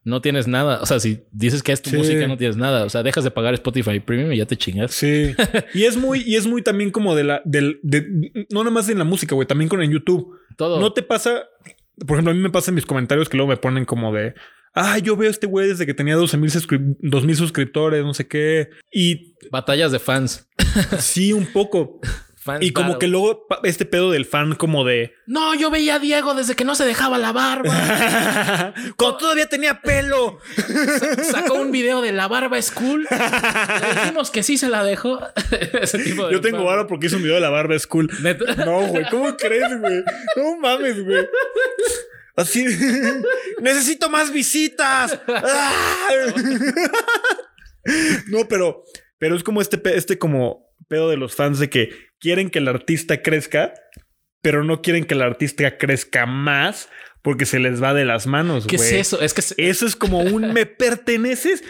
[0.06, 0.82] no tienes nada.
[0.82, 1.96] O sea, si dices que es tu Sí.
[1.98, 2.84] música, no tienes nada.
[2.86, 4.92] O sea, dejas de pagar Spotify Premium y ya te chingas.
[4.92, 5.34] Sí.
[5.74, 8.90] y es muy, y es muy también como de la, del, de, no nada más
[8.90, 10.38] en la música, güey, también con en YouTube.
[10.58, 10.80] Todo.
[10.80, 11.44] No te pasa,
[12.06, 14.34] por ejemplo, a mí me pasa en mis comentarios que luego me ponen como de,
[14.74, 16.52] ah, yo veo a este güey desde que tenía 12 mil
[17.36, 18.70] suscriptores, no sé qué.
[18.92, 20.50] Y Batallas de fans.
[21.00, 22.00] sí, un poco.
[22.44, 23.00] Fans Y como battle.
[23.00, 25.14] que luego este pedo del fan como de...
[25.28, 28.74] No, yo veía a Diego desde que no se dejaba la barba.
[28.98, 30.40] Cuando todavía tenía pelo.
[31.32, 33.08] Sacó un video de la barba es cool.
[33.12, 35.20] Le dijimos que sí se la dejó.
[35.82, 38.10] Ese tipo de Yo tengo varo porque hice un video de la barba es cool.
[38.58, 40.04] No, güey, ¿cómo crees, güey?
[40.36, 41.26] No mames, güey.
[42.36, 42.66] Así.
[43.62, 45.18] Necesito más visitas.
[45.28, 46.10] ¡Ah!
[48.28, 48.84] no, pero,
[49.18, 52.68] pero es como este, este como pedo de los fans de que quieren que el
[52.68, 53.74] artista crezca,
[54.42, 56.90] pero no quieren que el artista crezca más
[57.22, 59.22] porque se les va de las manos, ¿Qué es eso?
[59.22, 61.64] Es que se- Eso es como un me perteneces.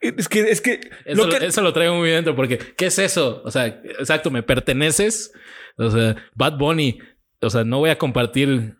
[0.00, 2.86] Es que, es que, Eso lo lo, que- eso lo traigo muy dentro porque ¿qué
[2.86, 3.42] es eso?
[3.44, 5.32] O sea, exacto, me perteneces.
[5.76, 6.98] O sea, Bad Bunny.
[7.42, 8.74] O sea, no voy a compartir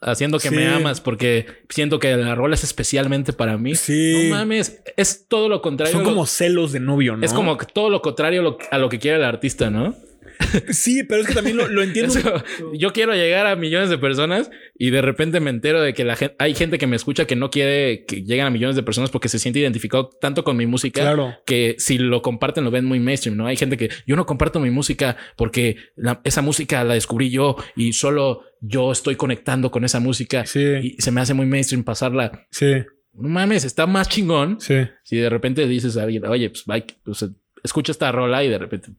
[0.00, 0.54] haciendo que Sí.
[0.54, 3.74] me amas porque siento que la rola es especialmente para mí.
[3.74, 4.28] Sí.
[4.30, 5.92] No mames, es todo lo contrario.
[5.92, 7.24] son como celos de novio, ¿no?
[7.26, 9.94] Es como todo lo contrario a lo, a lo que quiere el artista, ¿no?
[10.70, 12.18] Sí, pero es que también lo, lo entiendo.
[12.18, 12.42] Eso,
[12.74, 16.16] yo quiero llegar a millones de personas y de repente me entero de que la
[16.16, 19.10] gente, hay gente que me escucha que no quiere que lleguen a millones de personas
[19.10, 21.34] porque se siente identificado tanto con mi música Claro.
[21.46, 23.46] que si lo comparten lo ven muy mainstream, ¿no?
[23.46, 27.56] Hay gente que yo no comparto mi música porque la- esa música la descubrí yo
[27.74, 30.60] y solo yo estoy conectando con esa música Sí.
[30.82, 32.46] y se me hace muy mainstream pasarla.
[32.50, 32.72] Sí,
[33.18, 34.74] No mames, está más chingón sí.
[35.04, 37.24] si de repente dices a alguien, oye, pues, va, pues,
[37.66, 38.90] escucha esta rola y de repente,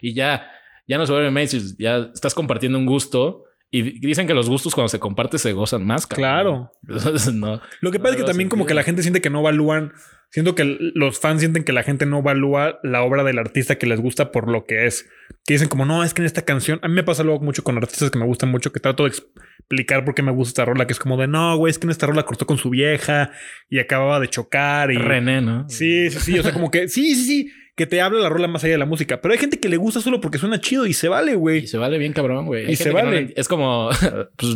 [0.00, 0.50] y ya,
[0.86, 3.45] ya no se vuelve mainstream, ya estás compartiendo un gusto.
[3.70, 6.06] Y dicen que los gustos cuando se comparte se gozan más.
[6.06, 6.22] cabrón.
[6.22, 6.72] Claro.
[6.88, 7.60] Entonces, no.
[7.80, 9.92] Lo que pasa es que también como que la gente siente que no evalúan,
[10.30, 13.86] siento que los fans sienten que la gente no evalúa la obra del artista que
[13.86, 15.08] les gusta por lo que es.
[15.44, 17.64] Que dicen como, no, es que en esta canción, a mí me pasa luego mucho
[17.64, 20.64] con artistas que me gustan mucho, que trato de explicar por qué me gusta esta
[20.64, 22.70] rola, que es como de, no, güey, es que en esta rola cortó con su
[22.70, 23.32] vieja
[23.68, 24.96] y acababa de chocar y...
[24.96, 25.68] René, ¿no?
[25.68, 28.48] Sí, sí, sí, o sea, como que, sí, sí, sí, que te habla la rola
[28.48, 30.86] más allá de la música, pero hay gente que le gusta solo porque suena chido
[30.86, 31.66] y se vale, Y güey.
[31.66, 32.70] se vale bien cabrón, güey.
[32.72, 33.22] Y se no vale.
[33.26, 33.90] le- es como,
[34.36, 34.54] pues,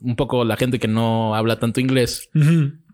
[0.00, 2.28] un poco la gente que no habla tanto inglés,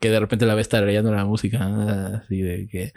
[0.00, 2.92] que de repente la ve estar leyendo la música, así de que...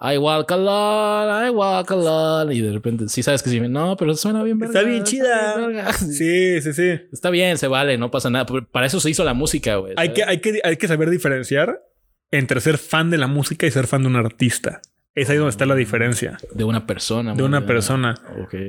[0.00, 2.54] I walk alone, I walk alone.
[2.54, 4.78] Y de repente, sí sabes que sí, no, pero suena bien verga.
[4.78, 5.66] Está bien chida.
[5.66, 5.84] bien.
[5.92, 7.00] Sí, sí, sí.
[7.12, 8.46] Está bien, se vale, no pasa nada.
[8.70, 9.94] Para eso se hizo la música, güey.
[9.96, 11.80] Hay que, hay, que, hay que saber diferenciar
[12.30, 14.80] entre ser fan de la música y ser fan de un artista.
[15.20, 17.34] Es ahí donde está la diferencia De una persona.
[17.34, 18.14] de una persona.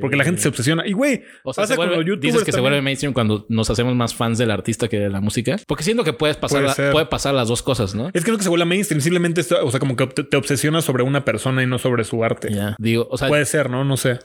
[0.02, 0.86] Porque la gente se obsesiona.
[0.88, 3.14] Y güey, O sea, pasa se vuelve- con los youtubers dices que se vuelve mainstream
[3.14, 5.58] cuando nos hacemos más fans del artista que de la música.
[5.68, 6.92] Porque siento que puedes pasar Puede la- ser.
[6.92, 8.10] puede pasar las dos cosas, ¿no?
[8.14, 10.38] Es que no que se vuelva mainstream, simplemente, está- o sea, como que te, te
[10.38, 12.54] obsesionas sobre una persona y no sobre su arte.
[12.54, 12.76] Ya.
[12.80, 13.84] Digo, o sea, Puede ser, ¿no?
[13.84, 14.20] No sé.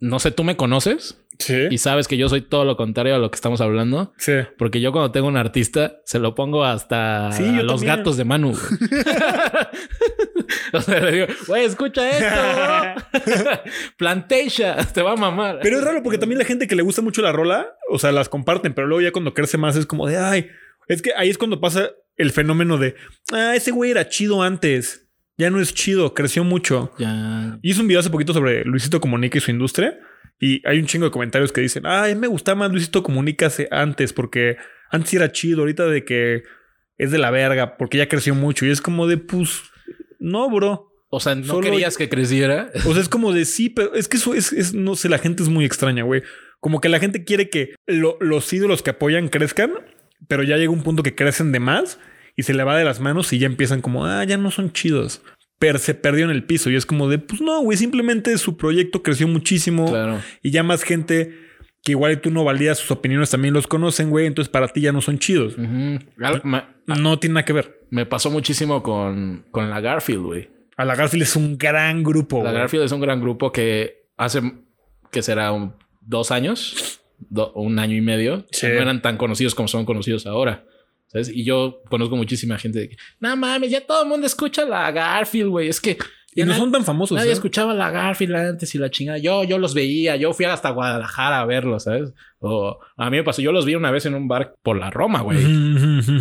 [0.00, 1.66] no sé, tú me conoces Sí.
[1.70, 4.12] y sabes que yo soy todo lo contrario a lo que estamos hablando.
[4.18, 4.32] Sí.
[4.58, 7.96] Porque yo cuando tengo un artista se lo pongo hasta Sí, los también.
[7.96, 8.52] gatos de Manu.
[10.72, 13.20] o sea, le digo, güey, escucha esto.
[13.96, 15.60] Plantation, te va a mamar.
[15.62, 18.12] Pero es raro porque también la gente que le gusta mucho la rola, o sea,
[18.12, 20.48] las comparten, pero luego ya cuando crece más es como de, ay,
[20.88, 22.94] es que ahí es cuando pasa el fenómeno de,
[23.32, 26.92] ah, ese güey era chido antes, ya no es chido, creció mucho.
[26.98, 27.58] Ya.
[27.62, 29.98] Hice un video hace poquito sobre Luisito Comunica y su industria
[30.40, 33.68] y hay un chingo de comentarios que dicen, ay, me gustaba más Luisito Comunica hace-
[33.70, 34.56] antes porque
[34.90, 36.42] antes era chido, ahorita de que
[36.98, 39.62] es de la verga porque ya creció mucho y es como de, pues,
[40.18, 40.92] no, bro.
[41.08, 42.70] O sea, no Solo- querías que creciera.
[42.86, 45.18] O sea, es como de sí, pero es que eso es, es- no sé, la
[45.18, 46.22] gente es muy extraña, güey.
[46.60, 49.72] Como que la gente quiere que lo- los ídolos que apoyan crezcan,
[50.28, 51.98] pero ya llega un punto que crecen de más
[52.36, 54.72] y se le va de las manos y ya empiezan como, ah, ya no son
[54.72, 55.22] chidos.
[55.58, 58.56] Pero se perdió en el piso y es como de, pues no, güey, simplemente su
[58.56, 60.20] proyecto creció muchísimo Claro.
[60.42, 61.34] y ya más gente
[61.82, 64.92] que igual tú no valías sus opiniones también los conocen, güey, entonces para ti ya
[64.92, 65.56] no son chidos.
[65.56, 65.98] Me,
[66.86, 67.80] No tiene nada que ver.
[67.90, 70.50] me pasó muchísimo con, con la Garfield, güey.
[70.76, 72.42] A la Garfield es un gran grupo.
[72.44, 72.52] La.
[72.52, 74.42] Garfield es un gran grupo que hace
[75.10, 77.00] que será un- dos años,
[77.30, 78.46] do- un año y medio.
[78.50, 78.66] Sí.
[78.66, 80.64] no eran tan conocidos como son conocidos ahora.
[81.08, 81.28] ¿Sabes?
[81.28, 84.90] Y yo conozco muchísima gente de que, no mames, ya todo el mundo escucha la
[84.90, 85.68] Garfield, güey.
[85.68, 85.96] Es que
[86.34, 87.16] Y no son tan famosos.
[87.16, 87.32] nadie ¿eh?
[87.32, 89.18] escuchaba la Garfield antes y la chingada.
[89.18, 92.12] Yo, yo los veía, yo fui hasta Guadalajara a verlos, ¿sabes?
[92.40, 94.90] O a mí me pasó, yo los vi una vez en un bar por la
[94.90, 95.38] Roma, güey.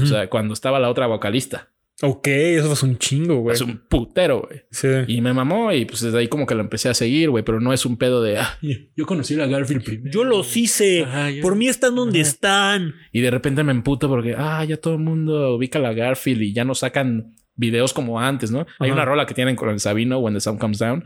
[0.04, 1.70] O sea, cuando estaba la otra vocalista.
[2.02, 3.56] Ok, eso es un chingo, güey.
[3.56, 4.64] Es un putero, güey.
[4.70, 4.88] Sí.
[5.08, 7.44] Y me mamó y pues desde ahí como que lo empecé a seguir, güey.
[7.46, 8.58] Pero no es un pedo de, ah,
[8.96, 10.12] yo conocí a Garfield primero.
[10.12, 11.04] Yo los hice.
[11.04, 12.28] Ajá, yo- Por mí están donde Ajá.
[12.30, 12.94] están.
[13.14, 16.42] Y de repente me emputo porque, ah, ya todo el mundo ubica a la Garfield
[16.42, 18.66] y ya no sacan videos como antes, ¿no?
[18.80, 18.94] Hay Ajá.
[18.94, 21.06] una rola que tienen con el Sabino, When the Sun Comes Down.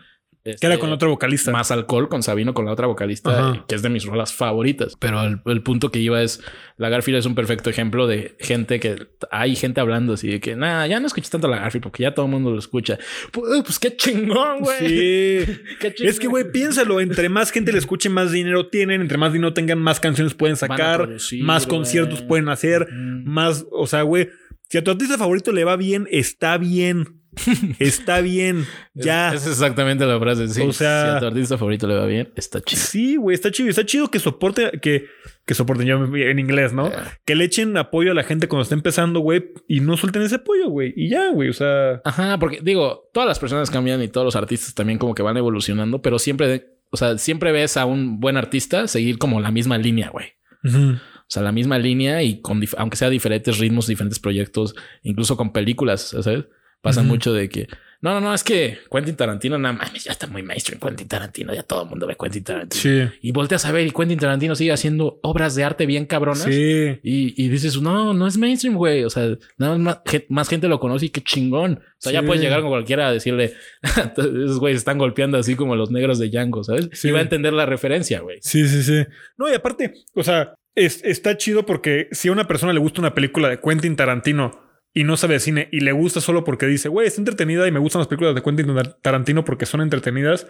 [0.55, 1.51] Que era Este, con otro vocalista.
[1.51, 3.65] Más alcohol con Sabino, con la otra vocalista, Ajá.
[3.67, 4.95] que es de mis rolas favoritas.
[4.99, 6.41] Pero el, el punto que iba es,
[6.77, 10.55] la Garfield es un perfecto ejemplo de gente que hay gente hablando así de que,
[10.55, 12.97] nada, ya no escuché tanto a la Garfield porque ya todo el mundo lo escucha.
[13.31, 14.79] Pues, pues qué chingón, güey.
[14.79, 15.45] Sí.
[15.79, 16.09] Qué chingón.
[16.09, 16.99] Es que, güey, piénsalo.
[16.99, 19.01] Entre más gente le escuche, más dinero tienen.
[19.01, 21.01] Entre más dinero tengan, más canciones pueden sacar.
[21.03, 21.77] producir, más güey.
[21.77, 22.87] conciertos pueden hacer.
[22.91, 23.23] Mm.
[23.29, 24.29] Más, o sea, güey.
[24.69, 27.18] Si a tu artista favorito le va bien, está bien.
[27.79, 28.65] Está bien.
[28.93, 29.33] Ya.
[29.33, 30.47] Es, exactamente la frase.
[30.47, 30.61] Sí.
[30.61, 32.81] O sea- si a tu artista favorito le va bien, está chido.
[32.81, 33.69] Sí, güey, está chido.
[33.69, 35.07] Está chido que soporte, que,
[35.45, 36.85] que soporten yo en inglés, ¿no?
[36.87, 37.13] Ah.
[37.25, 40.35] Que le echen apoyo a la gente cuando está empezando, güey, y no suelten ese
[40.35, 40.93] apoyo, güey.
[40.95, 42.01] Y ya, güey, o sea.
[42.03, 45.37] Ajá, porque digo, todas las personas cambian y todos los artistas también como que van
[45.37, 49.77] evolucionando, pero siempre, o sea, siempre ves a un buen artista seguir como la misma
[49.77, 50.27] línea, güey.
[50.63, 55.53] O sea, la misma línea y con, aunque sea diferentes ritmos, diferentes proyectos, incluso con
[55.53, 56.45] películas, ¿sabes?
[56.82, 57.67] Pasa mucho de que,
[58.01, 61.53] no, no, no, es que Quentin Tarantino, nada mames, ya está muy mainstream Quentin Tarantino,
[61.53, 62.82] ya todo el mundo ve Quentin Tarantino.
[62.82, 63.01] Sí.
[63.21, 66.43] Y volteas a ver y Quentin Tarantino sigue haciendo obras de arte bien cabronas.
[66.43, 66.99] Sí.
[67.03, 69.03] Y, y dices, no, no es mainstream, güey.
[69.03, 69.27] O sea,
[69.57, 69.99] nada más,
[70.30, 71.80] más gente lo conoce y qué chingón.
[71.84, 73.53] O sea, ya puedes llegar con cualquiera a decirle,
[74.17, 76.89] esos güeyes están golpeando así como los negros de Django, ¿sabes?
[76.93, 77.09] Sí.
[77.09, 78.38] Y va a entender la referencia, güey.
[78.41, 79.05] Sí, sí, sí.
[79.38, 83.01] No, y aparte, o sea, es- está chido porque si a una persona le gusta
[83.01, 86.65] una película de Quentin Tarantino y no sabe de cine y le gusta solo porque
[86.65, 89.81] dice, güey, está entretenida y me gustan las películas de Quentin Tar- Tarantino porque son
[89.81, 90.47] entretenidas.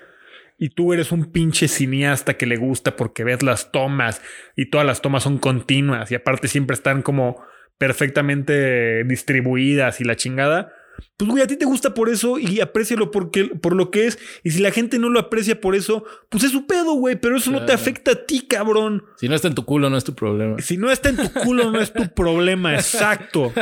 [0.62, 4.22] Y tú eres un pinche cineasta que le gusta porque ves las tomas
[4.58, 7.42] y todas las tomas son continuas y aparte siempre están como
[7.78, 10.72] perfectamente distribuidas y la chingada.
[11.18, 14.20] Pues güey, a ti te gusta por eso y aprécialo porque, por lo que es.
[14.44, 17.16] Y si la gente no lo aprecia por eso, pues es su pedo, güey.
[17.16, 19.04] Pero eso no te afecta a ti, cabrón.
[19.18, 20.60] Si no está en tu culo, no es tu problema.
[20.60, 22.74] Si no está en tu culo, no es tu problema.
[22.76, 23.54] Exacto.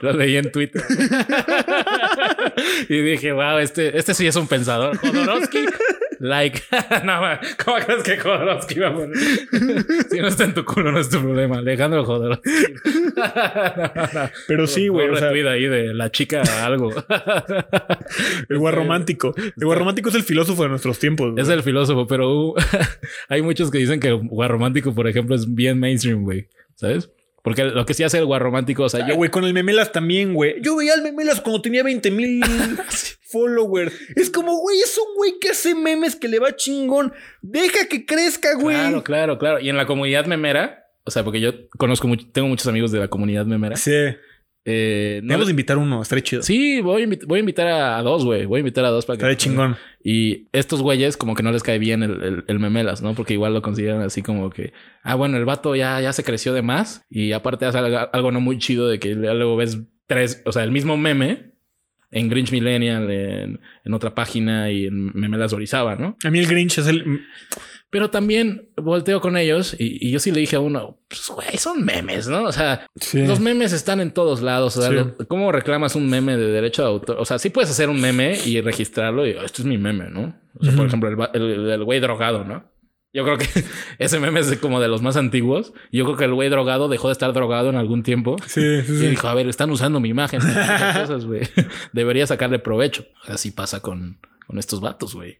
[0.00, 0.82] Lo leí en Twitter.
[2.88, 4.96] y dije, wow, este, este sí es un pensador.
[4.98, 5.66] Jodorowsky,
[6.20, 6.62] like.
[7.04, 7.20] no,
[7.64, 9.16] ¿cómo crees que Jodorowsky va a poner?
[10.10, 11.58] si no está en tu culo, no es tu problema.
[11.58, 12.50] Alejandro Jodorowsky.
[13.16, 14.30] No, no.
[14.46, 15.08] Pero sí, güey.
[15.08, 16.92] O sea, ahí de la chica algo.
[18.48, 19.34] el guarromántico.
[19.36, 21.34] El guarromántico es el filósofo de nuestros tiempos.
[21.36, 22.54] es el filósofo, pero uh,
[23.28, 26.48] hay muchos que dicen que el guarromántico, por ejemplo, es bien mainstream, güey.
[26.74, 27.10] ¿Sabes?
[27.42, 30.34] Porque lo que sí hace el guarromántico, o sea, yo, güey, con el Memelas también,
[30.34, 30.60] güey.
[30.60, 32.42] Yo veía al Memelas cuando tenía 20 mil
[33.30, 33.92] followers.
[34.16, 37.12] Es como, güey, es un güey que hace memes que le va chingón.
[37.40, 38.76] Deja que crezca, güey.
[38.76, 39.60] Claro, claro, claro.
[39.60, 42.98] Y en la comunidad memera, o sea, porque yo conozco mucho, tengo muchos amigos de
[42.98, 43.76] la comunidad memera.
[43.76, 43.92] Sí.
[44.70, 46.42] Eh, no- Debemos de invitar uno, estaría chido.
[46.42, 48.44] sí, voy a, voy a invitar a, a dos, güey.
[48.44, 49.36] Voy a invitar a dos para que.
[49.36, 49.76] Chingón.
[50.04, 53.14] Y estos güeyes, como que no les cae bien el, el- el memelas, ¿no?
[53.14, 56.52] Porque igual lo consideran así como que, ah, bueno, el vato ya, ya se creció
[56.52, 60.42] de más y aparte hace algo, algo no muy chido de que luego ves tres,
[60.44, 61.52] o sea, el mismo meme
[62.10, 66.16] en Grinch Millennial, en, en otra página y en Memelas Orizaba, ¿no?
[66.24, 67.22] A mí el Grinch es el.
[67.90, 71.56] Pero también volteo con ellos y, y yo sí le dije a uno, pues güey,
[71.56, 72.44] son memes, ¿no?
[72.44, 73.26] O sea, Sí.
[73.26, 74.76] los memes están en todos lados.
[74.76, 74.94] O sea, Sí.
[74.96, 77.16] lo- ¿cómo reclamas un meme de derecho de autor?
[77.18, 80.10] O sea, sí puedes hacer un meme y registrarlo y "Oh, esto es mi meme,
[80.10, 80.36] ¿no?
[80.60, 82.70] O sea, por ejemplo, el el el güey drogado, ¿no?
[83.14, 83.46] Yo creo que
[83.98, 85.72] ese meme es como de los más antiguos.
[85.90, 88.36] Yo creo que el güey drogado dejó de estar drogado en algún tiempo.
[88.46, 90.40] Sí, sí, Y dijo, a ver, están usando mi imagen.
[91.00, 91.40] cosas, güey.
[91.94, 93.06] Debería sacarle provecho.
[93.26, 95.38] Así pasa con, con estos vatos, güey.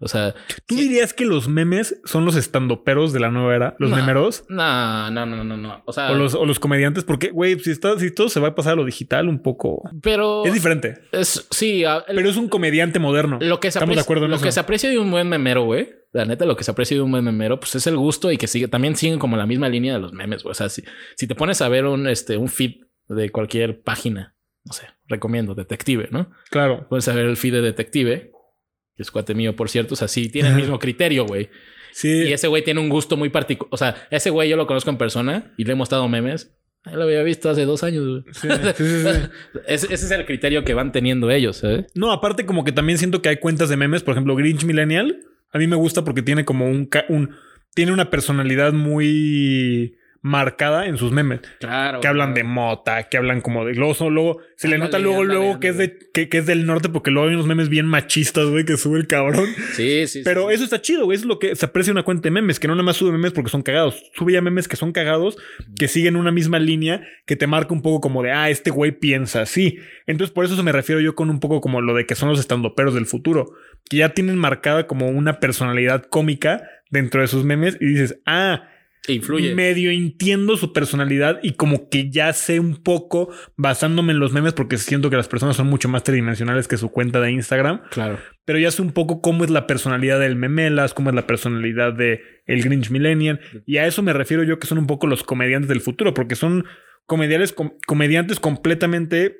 [0.00, 0.34] O sea,
[0.66, 3.76] ¿Tú dirías que los memes son los estandoperos de la nueva era?
[3.80, 3.96] ¿Los No.
[3.96, 4.44] memeros?
[4.48, 5.82] no, no, no, no, no.
[5.86, 8.48] O sea, O los, o los comediantes, porque, güey, si, está, si todo se va
[8.48, 9.82] a pasar a lo digital un poco.
[10.00, 10.94] pero Es diferente.
[11.10, 13.38] es, sí, el- Pero es un comediante moderno.
[13.40, 14.44] lo que se Estamos de acuerdo en lo eso.
[14.44, 15.88] que se aprecia de un buen memero, güey.
[16.12, 18.38] La neta, lo que se aprecia de un buen memero, pues es el gusto y
[18.38, 20.52] que sigue, también siguen como la misma línea de los memes, güey.
[20.52, 20.82] O sea, si,
[21.16, 22.76] si te pones a ver un, este, un feed
[23.08, 24.34] de cualquier página,
[24.64, 26.30] no sé, recomiendo, detective, ¿no?
[26.50, 26.86] Claro.
[26.88, 28.30] Puedes ver el feed de detective,
[28.98, 29.94] que es cuate mío, por cierto.
[29.94, 31.50] O sea, sí, tiene el mismo criterio, güey.
[31.92, 32.24] Sí.
[32.24, 33.68] Y ese güey tiene un gusto muy particular.
[33.72, 36.52] O sea, ese güey yo lo conozco en persona y le hemos dado memes.
[36.82, 38.34] Ahí lo había visto hace dos años, güey.
[38.34, 39.20] Sí, sí, sí, sí.
[39.68, 41.86] Ese, ese es el criterio que van teniendo ellos, ¿eh?
[41.94, 45.20] No, aparte como que también siento que hay cuentas de memes, por ejemplo, Grinch Millennial,
[45.52, 47.36] a mí me gusta porque tiene como un, un
[47.74, 51.40] tiene una personalidad muy marcada en sus memes.
[51.60, 52.00] Claro.
[52.00, 53.74] Que hablan de mota, que hablan como de.
[53.74, 56.66] Luego, luego se le nota luego, ándale, luego que es, de, que, que es del
[56.66, 59.46] norte, porque luego hay unos memes bien machistas, güey, que sube el cabrón.
[59.72, 60.22] Sí, sí.
[60.24, 60.54] Pero sí.
[60.54, 61.16] eso está chido, güey.
[61.16, 63.12] Eso es lo que se aprecia una cuenta de memes, que no nada más sube
[63.12, 64.02] memes porque son cagados.
[64.14, 65.38] Sube ya memes que son cagados,
[65.78, 68.92] que siguen una misma línea, que te marca un poco como de, ah, este güey
[68.92, 69.78] piensa así.
[70.06, 72.28] Entonces, por eso se me refiero yo con un poco como lo de que son
[72.28, 73.52] los estandoperos del futuro,
[73.88, 78.68] que ya tienen marcada como una personalidad cómica dentro de sus memes y dices, ah,
[79.06, 79.54] Influye.
[79.54, 84.52] medio entiendo su personalidad y como que ya sé un poco basándome en los memes
[84.52, 88.18] porque siento que las personas son mucho más tridimensionales que su cuenta de Instagram Claro.
[88.44, 91.92] pero ya sé un poco cómo es la personalidad del Memelas, cómo es la personalidad
[91.94, 93.40] de el Grinch Millennial.
[93.66, 96.34] Y a eso me refiero yo que son un poco los comediantes del futuro, porque
[96.34, 96.66] son
[97.06, 99.36] comediantes, com- comediantes completamente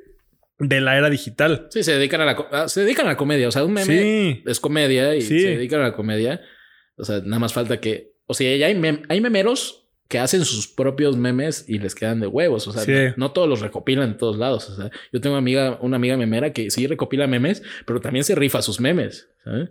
[0.58, 1.66] de la era digital.
[1.70, 3.48] Sí, se dedican a la, ah, se dedican a la comedia.
[3.48, 4.42] O sea, un meme Sí.
[4.46, 5.40] es comedia y Sí.
[5.40, 6.40] se dedican a la comedia.
[6.96, 8.12] O sea, nada más falta que.
[8.28, 12.20] O sea, ya hay, mem- hay memeros que hacen sus propios memes y les quedan
[12.20, 12.66] de huevos.
[12.68, 12.92] O sea, Sí.
[12.92, 14.70] no, no todos los recopilan en todos lados.
[14.70, 18.34] O sea, yo tengo amiga, una amiga memera que sí recopila memes, pero también se
[18.34, 19.28] rifa sus memes.
[19.44, 19.70] ¿sabes?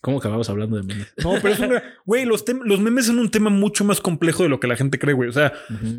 [0.00, 1.12] ¿Cómo acabamos hablando de memes?
[1.22, 1.70] No, pero es un...
[1.70, 4.76] gra- Güey, los, los memes son un tema mucho más complejo de lo que la
[4.76, 5.28] gente cree, güey.
[5.28, 5.52] O sea,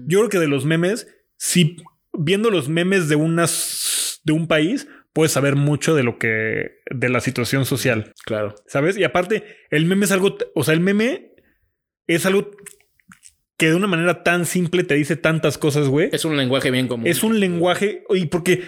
[0.08, 1.78] yo creo que de los memes, si
[2.14, 4.22] viendo los memes de unas...
[4.24, 6.80] de un país, puedes saber mucho de lo que...
[6.90, 8.14] de la situación social.
[8.26, 8.56] Claro.
[8.68, 8.98] ¿Sabes?
[8.98, 11.29] Y aparte, el meme es algo, o sea, el meme
[12.16, 12.52] es algo
[13.58, 16.10] que de una manera tan simple te dice tantas cosas, güey.
[16.12, 17.06] Es un lenguaje bien común.
[17.08, 18.64] Es un lenguaje, y porque,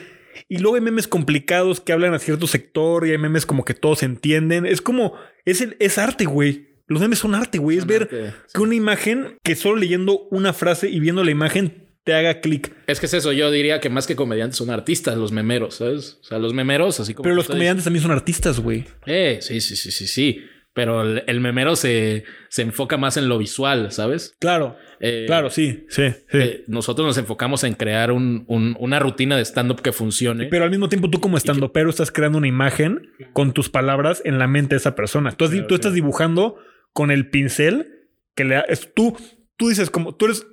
[0.50, 3.74] y luego hay memes complicados que hablan a cierto sector y hay memes como que
[3.74, 4.66] todos entienden.
[4.66, 5.14] Es como,
[5.46, 6.72] es, el, es arte, güey.
[6.88, 7.78] Los memes son arte, güey.
[7.78, 8.34] Es ver Arte.
[8.54, 12.76] que una imagen, que solo leyendo una frase y viendo la imagen te haga clic.
[12.88, 16.18] Es que es eso, yo diría que más que comediantes son artistas, los memeros, ¿sabes?
[16.22, 17.24] O sea, los memeros, así como.
[17.24, 18.86] Pero los comediantes también son artistas, güey.
[19.06, 20.44] Eh, sí, sí, sí, sí, sí.
[20.74, 24.36] Pero el, el memero se, se enfoca más en lo visual, ¿sabes?
[24.40, 26.38] Claro, Eh, claro, sí, sí, sí.
[26.38, 30.46] eh, nosotros nos enfocamos en crear un, un- una rutina de stand-up que funcione.
[30.46, 34.22] Pero al mismo tiempo tú como estando pero estás creando una imagen con tus palabras
[34.26, 35.32] en la mente de esa persona.
[35.34, 36.58] Tú, has di- Claro, tú estás dibujando
[36.94, 37.92] con el pincel
[38.36, 39.18] que le es, tú
[39.58, 40.48] tú dices como tú eres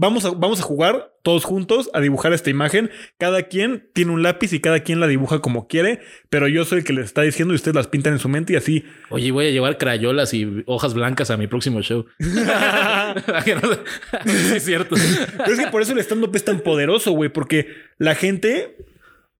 [0.00, 2.88] vamos a vamos a jugar todos juntos a dibujar esta imagen.
[3.18, 6.78] Cada quien tiene un lápiz y cada quien la dibuja como quiere, pero yo soy
[6.78, 8.84] el que les está diciendo y ustedes las pintan en su mente y así.
[9.10, 12.06] Oye, voy a llevar crayolas y hojas blancas a mi próximo show.
[14.24, 14.94] Es cierto.
[15.36, 17.68] Pero es que por eso el stand up es tan poderoso, güey, porque
[17.98, 18.76] la gente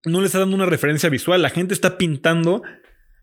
[0.05, 2.63] no le está dando una referencia visual, la gente está pintando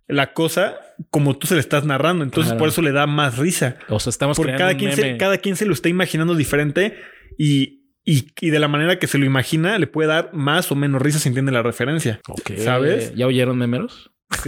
[0.07, 0.77] la cosa
[1.09, 2.59] como tú se le estás narrando, entonces Claro.
[2.59, 3.77] por eso le da más risa.
[3.89, 6.35] O sea, estamos Porque creando cada un quien, se, cada quien se lo está imaginando
[6.35, 6.95] diferente
[7.37, 10.75] y, y, y de la manera que se lo imagina le puede dar más o
[10.75, 12.19] menos risa si entiende la referencia.
[12.57, 13.13] ¿Sabes?
[13.15, 14.11] ¿Ya oyeron memeros?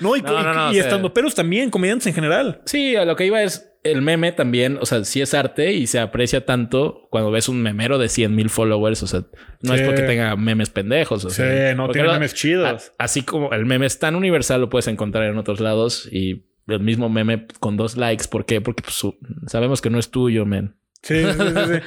[0.00, 2.62] no, y, No, no, no, y, y o sea- estando peros también, comediantes en general.
[2.66, 5.86] Sí, a lo que iba es el meme también, o sea, sí es arte y
[5.88, 9.24] se aprecia tanto cuando ves un memero de 100 mil followers, o sea,
[9.60, 9.86] no es Sí.
[9.86, 12.92] porque tenga memes pendejos, o Sí, sea, no porque tiene lo- memes chidos.
[12.98, 16.44] a- así como el meme es tan universal, lo puedes encontrar en otros lados y
[16.68, 18.60] el mismo meme con dos likes, ¿por qué?
[18.60, 19.00] Porque pues,
[19.48, 20.76] sabemos que no es tuyo, men.
[21.02, 21.74] Sí, sí, sí.
[21.74, 21.80] sí.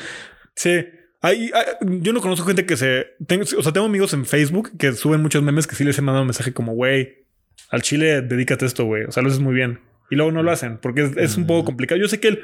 [0.55, 0.87] Sí.
[1.21, 3.07] Hay- hay- yo no conozco gente que se.
[3.25, 6.01] tengo- o sea, tengo amigos en Facebook que suben muchos memes que sí les he
[6.01, 7.25] mandado un mensaje como, güey,
[7.69, 9.05] al chile dedícate a esto, güey.
[9.05, 9.79] O sea, lo haces muy bien.
[10.11, 11.99] Y luego no lo hacen porque es, es un poco complicado.
[11.99, 12.41] Yo sé que el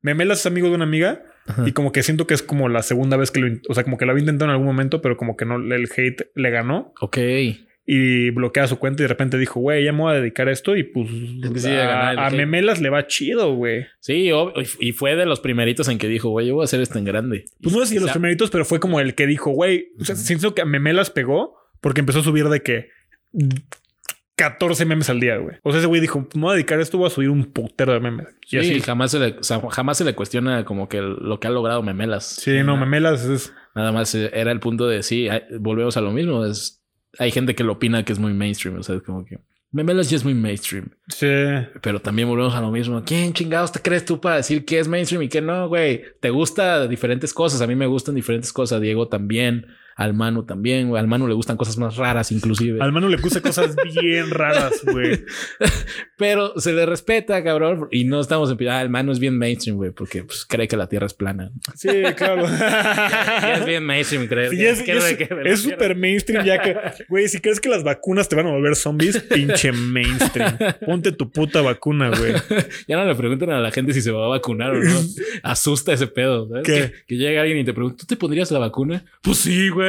[0.00, 1.22] Memelas es amigo de una amiga
[1.66, 3.58] y como que siento que es como la segunda vez que lo.
[3.68, 5.88] O sea, como que lo había intentado en algún momento, pero como que no el
[5.96, 7.18] hate le ganó Ok.
[7.84, 10.52] Y bloquea su cuenta y de repente dijo, güey, ya me voy a dedicar a
[10.52, 11.08] esto y pues
[11.56, 12.32] sí, a, ganar.
[12.32, 13.86] Memelas le va chido, güey.
[14.00, 16.80] Sí, ob- y fue de los primeritos en que dijo, güey, yo voy a hacer
[16.80, 17.44] esto en grande.
[17.60, 20.04] Pues no sé si de los primeritos, pero fue como el que dijo, güey, o
[20.04, 22.88] sea, siento que a Memelas pegó porque empezó a subir de que
[24.36, 25.56] 14 memes al día, güey.
[25.62, 27.44] O sea, ese güey dijo, me voy a dedicar a esto, voy a subir un
[27.52, 28.26] putero de memes.
[28.42, 28.80] Y Sí, así.
[28.80, 31.82] jamás se le, o sea, jamás se le cuestiona como que lo que ha logrado
[31.82, 32.26] Memelas.
[32.26, 33.52] Sí, no, Memelas es...
[33.74, 35.28] Nada más eh, era el punto de sí,
[35.58, 36.44] volvemos a lo mismo.
[36.44, 36.81] Es,
[37.18, 38.78] hay gente que lo opina que es muy mainstream.
[38.78, 39.38] O sea, es como que
[39.72, 40.90] Memelas ya es muy mainstream.
[41.08, 41.26] Sí.
[41.80, 43.02] Pero también volvemos a lo mismo.
[43.04, 46.02] ¿Quién chingados te crees tú para decir qué es mainstream y qué no, güey?
[46.20, 47.62] Te gusta diferentes cosas.
[47.62, 48.82] A mí me gustan diferentes cosas.
[48.82, 49.66] Diego también.
[49.96, 51.00] Al Manu también, güey.
[51.00, 52.82] Al Manu le gustan cosas más raras, inclusive.
[52.82, 55.24] Al mano le puse cosas bien raras, güey.
[56.16, 57.88] Pero se le respeta, cabrón.
[57.90, 58.68] Y no estamos en...
[58.68, 59.90] Ah, el Manu es bien mainstream, güey.
[59.90, 61.50] Porque pues, cree que la Tierra es plana.
[61.74, 62.46] Sí, claro.
[63.42, 64.50] Ya es bien mainstream creer.
[64.50, 66.76] Sí, es súper mainstream ya que,
[67.08, 70.56] güey, si crees que las vacunas te van a volver zombies, pinche mainstream.
[70.84, 72.34] Ponte tu puta vacuna, güey.
[72.88, 75.00] Ya no le preguntan a la gente si se va a vacunar o no.
[75.42, 76.48] Asusta ese pedo.
[76.48, 76.64] ¿sabes?
[76.64, 79.04] Que, que llega alguien y te pregunta, ¿tú te pondrías la vacuna?
[79.22, 79.81] Pues sí, güey.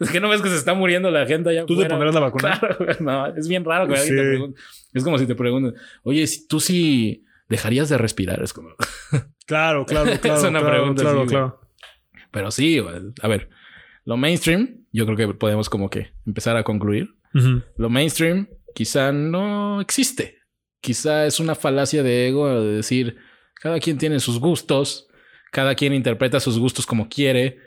[0.00, 1.90] Es que no ves que se está muriendo la gente allá ¿Tú te afuera?
[1.96, 2.58] pondrás la vacuna?
[2.60, 2.96] Claro, güey.
[3.00, 4.16] No, es bien raro que alguien Sí.
[4.22, 4.60] te pregunte.
[4.92, 8.42] Es como si te preguntan, oye, si tú sí ¿dejarías de respirar?
[8.42, 8.70] Es como...
[9.46, 10.36] Claro, claro, claro.
[10.38, 11.60] Es una claro, pregunta Claro, así, claro.
[12.30, 12.94] Pero sí, güey.
[13.20, 13.50] a ver,
[14.04, 17.16] lo mainstream, yo creo que podemos como que empezar a concluir.
[17.34, 17.62] Ujú.
[17.76, 20.38] Lo mainstream quizá no existe.
[20.80, 23.16] Quizá es una falacia de ego de decir,
[23.60, 25.08] cada quien tiene sus gustos,
[25.50, 27.58] cada quien interpreta sus gustos como quiere.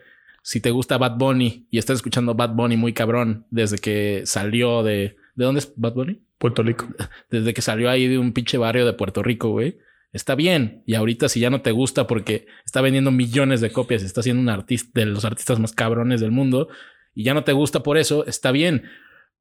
[0.44, 4.84] Si te gusta Bad Bunny y estás escuchando Bad Bunny muy cabrón desde que salió
[4.84, 5.16] de...
[5.36, 6.22] ¿De dónde es Bad Bunny?
[6.38, 6.88] Puerto Rico.
[7.32, 9.78] Desde que salió ahí de un pinche barrio de Puerto Rico, güey.
[10.12, 10.84] Está bien.
[10.86, 14.22] Y ahorita si ya no te gusta porque está vendiendo millones de copias y está
[14.22, 16.68] siendo un artista de los artistas más cabrones del mundo
[17.16, 18.84] y ya no te gusta por eso, está bien.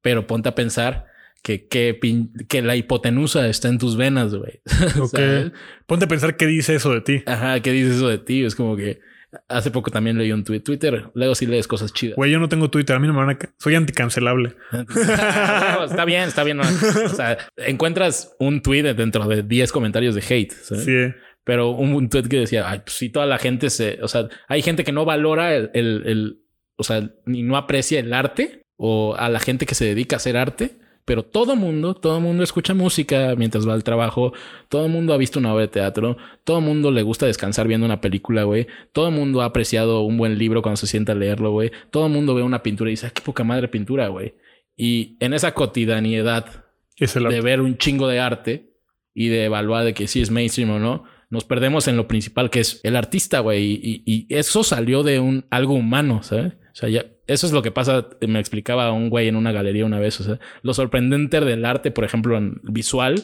[0.01, 1.05] Pero ponte a pensar
[1.43, 4.61] que, que, pin- que la hipotenusa está en tus venas, güey.
[4.99, 5.09] Ok.
[5.09, 5.51] ¿Sabes?
[5.85, 7.21] Ponte a pensar qué dice eso de ti.
[7.27, 8.43] Ajá, ¿qué dices eso de ti?
[8.45, 9.01] Es como que
[9.47, 10.61] hace poco también leí un tweet.
[10.61, 12.15] Twitter, luego sí lees cosas chidas.
[12.15, 12.95] Güey, yo no tengo Twitter.
[12.95, 13.39] A mí no me van a...
[13.57, 14.55] Soy anticancelable.
[14.71, 16.57] No, está bien, está bien.
[16.57, 16.63] ¿no?
[16.63, 20.51] O sea, encuentras un tweet dentro de 10 comentarios de hate.
[20.53, 20.85] ¿sabes?
[20.85, 21.19] Sí.
[21.43, 24.29] Pero un, un tweet que decía, ay, pues si toda la gente se, o sea,
[24.47, 26.39] hay gente que no valora el, el, el-
[26.75, 30.17] o sea, ni no aprecia el arte o a la gente que se dedica a
[30.17, 34.33] hacer arte, pero todo mundo, todo mundo escucha música mientras va al trabajo,
[34.69, 38.01] todo mundo ha visto una obra de teatro, todo mundo le gusta descansar viendo una
[38.01, 41.71] película, güey, todo mundo ha apreciado un buen libro cuando se sienta a leerlo, güey,
[41.91, 44.35] todo mundo ve una pintura y dice, "Ah, qué poca madre pintura, güey.
[44.77, 46.63] Y en esa cotidianidad
[46.99, 48.69] Es el de ver un chingo de arte
[49.15, 52.49] y de evaluar de que si es mainstream o no, nos perdemos en lo principal
[52.51, 53.63] que es el artista, güey.
[53.65, 56.53] Y, y- y eso salió de un algo humano, ¿sabes?
[56.53, 59.85] O sea, ya, eso es lo que pasa, me explicaba un güey en una galería
[59.85, 60.19] una vez.
[60.19, 63.15] O sea, lo sorprendente del arte, por ejemplo, en visual,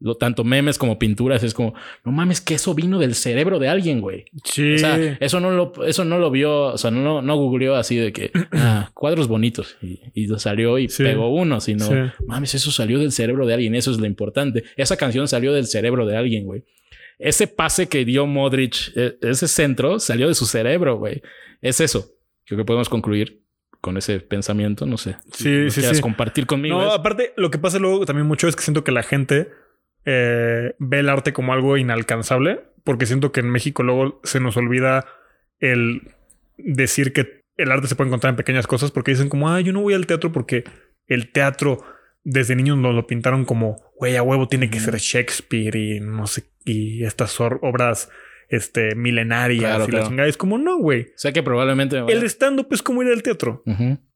[0.00, 1.74] lo, tanto memes como pinturas, es como,
[2.04, 4.24] no mames, que eso vino del cerebro de alguien, güey.
[4.42, 4.74] Sí.
[4.74, 7.96] O sea, eso no lo, eso no lo vio, o sea, no, no googleó así
[7.96, 11.04] de que ah, cuadros bonitos y, y salió y Sí.
[11.04, 11.94] pegó uno, sino Sí.
[12.26, 14.64] mames, eso salió del cerebro de alguien, eso es lo importante.
[14.76, 16.64] Esa canción salió del cerebro de alguien, güey.
[17.20, 21.22] Ese pase que dio Modric, e- ese centro, salió de su cerebro, güey.
[21.60, 22.10] Es eso.
[22.44, 23.41] Creo que podemos concluir
[23.82, 25.16] con ese pensamiento, no sé.
[25.32, 26.02] Sí, ¿Lo sí, quieras sí.
[26.02, 26.78] compartir conmigo.
[26.80, 29.50] No, es- aparte, lo que pasa luego también mucho es que siento que la gente
[30.06, 34.56] eh, ve el arte como algo inalcanzable, porque siento que en México luego se nos
[34.56, 35.04] olvida
[35.60, 36.14] el
[36.56, 39.72] decir que el arte se puede encontrar en pequeñas cosas, porque dicen como, ah, yo
[39.72, 40.64] no voy al teatro porque
[41.06, 41.84] el teatro
[42.24, 46.26] desde niños nos lo pintaron como, güey, a huevo tiene que ser Shakespeare y no
[46.28, 48.10] sé, y estas obras
[48.52, 50.28] este, milenarias Claro, y la chingada.
[50.28, 51.08] Es como, no, güey.
[51.16, 53.64] sé que probablemente me vaya- El stand-up es como ir al teatro.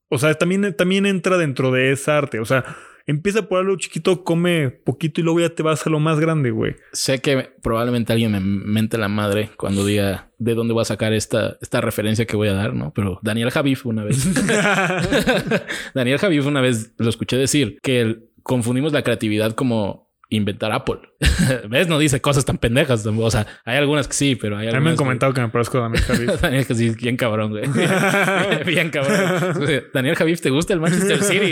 [0.09, 2.39] O sea, también, también entra dentro de esa arte.
[2.39, 2.63] O sea,
[3.05, 6.51] empieza por algo chiquito, come poquito y luego ya te vas a lo más grande,
[6.51, 6.75] güey.
[6.93, 11.11] Sé que probablemente alguien me mente la madre cuando diga de dónde voy a sacar
[11.13, 12.93] esta, esta referencia que voy a dar, ¿no?
[12.93, 14.23] Pero Daniel Javif una vez.
[15.93, 20.99] Daniel Javif una vez lo escuché decir que el- confundimos la creatividad como inventar Apple.
[21.69, 21.87] ¿Ves?
[21.87, 23.05] No dice cosas tan pendejas.
[23.05, 25.77] O sea, hay algunas que sí, pero hay algunas me han comentado que me parezco
[25.77, 26.41] a Daniel Javif.
[26.41, 27.63] Daniel Javif, bien cabrón, güey.
[28.65, 29.83] bien cabrón.
[29.93, 31.51] Daniel Javif, ¿te gusta el Manchester City?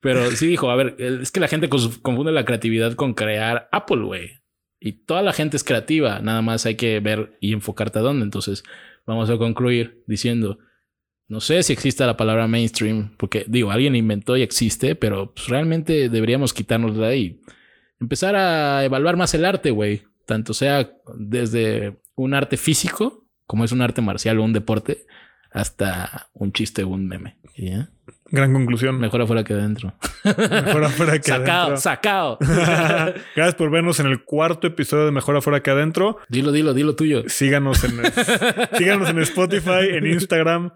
[0.00, 4.02] Pero sí dijo, a ver, es que la gente confunde la creatividad con crear Apple,
[4.02, 4.38] güey.
[4.80, 8.24] Y toda la gente es creativa, nada más hay que ver y enfocarte a dónde.
[8.24, 8.62] Entonces,
[9.06, 10.58] vamos a concluir diciendo,
[11.28, 15.48] no sé si exista la palabra mainstream, porque digo, alguien inventó y existe, pero pues,
[15.48, 17.40] realmente deberíamos quitarnos de ahí.
[18.00, 20.02] Empezar a evaluar más el arte, güey.
[20.24, 25.06] Tanto sea desde un arte físico, como es un arte marcial o un deporte,
[25.50, 27.36] hasta un chiste o un meme.
[28.30, 29.00] Gran conclusión.
[29.00, 29.94] Mejor afuera que adentro.
[30.24, 31.76] Mejor afuera que Sacado, adentro.
[31.78, 32.38] sacado.
[33.34, 36.18] Gracias por vernos en el cuarto episodio de Mejor afuera que adentro.
[36.28, 37.24] dilo, dilo, dilo tuyo.
[37.28, 38.00] Síganos en,
[38.76, 40.72] síganos en Spotify, en Instagram.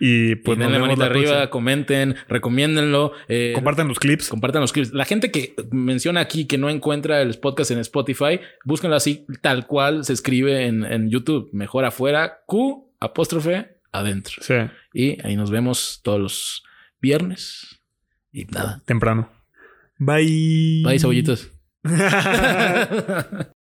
[0.00, 1.50] Y pues y denle manita arriba, próxima.
[1.50, 3.12] comenten, recomiéndenlo.
[3.28, 4.28] eh, Compartan los clips.
[4.28, 4.92] compartan los clips.
[4.92, 9.66] La gente que menciona aquí que no encuentra el podcast en Spotify, búsquenlo así, tal
[9.66, 11.48] cual se escribe en, en YouTube.
[11.52, 14.36] Mejor afuera, Q, apóstrofe, adentro.
[14.40, 14.54] Sí,
[14.94, 16.62] Y ahí nos vemos todos los
[17.00, 17.80] viernes.
[18.32, 18.82] Y nada.
[18.86, 19.30] temprano.
[19.98, 20.82] Bye.
[20.84, 21.50] Bye, cebollitos.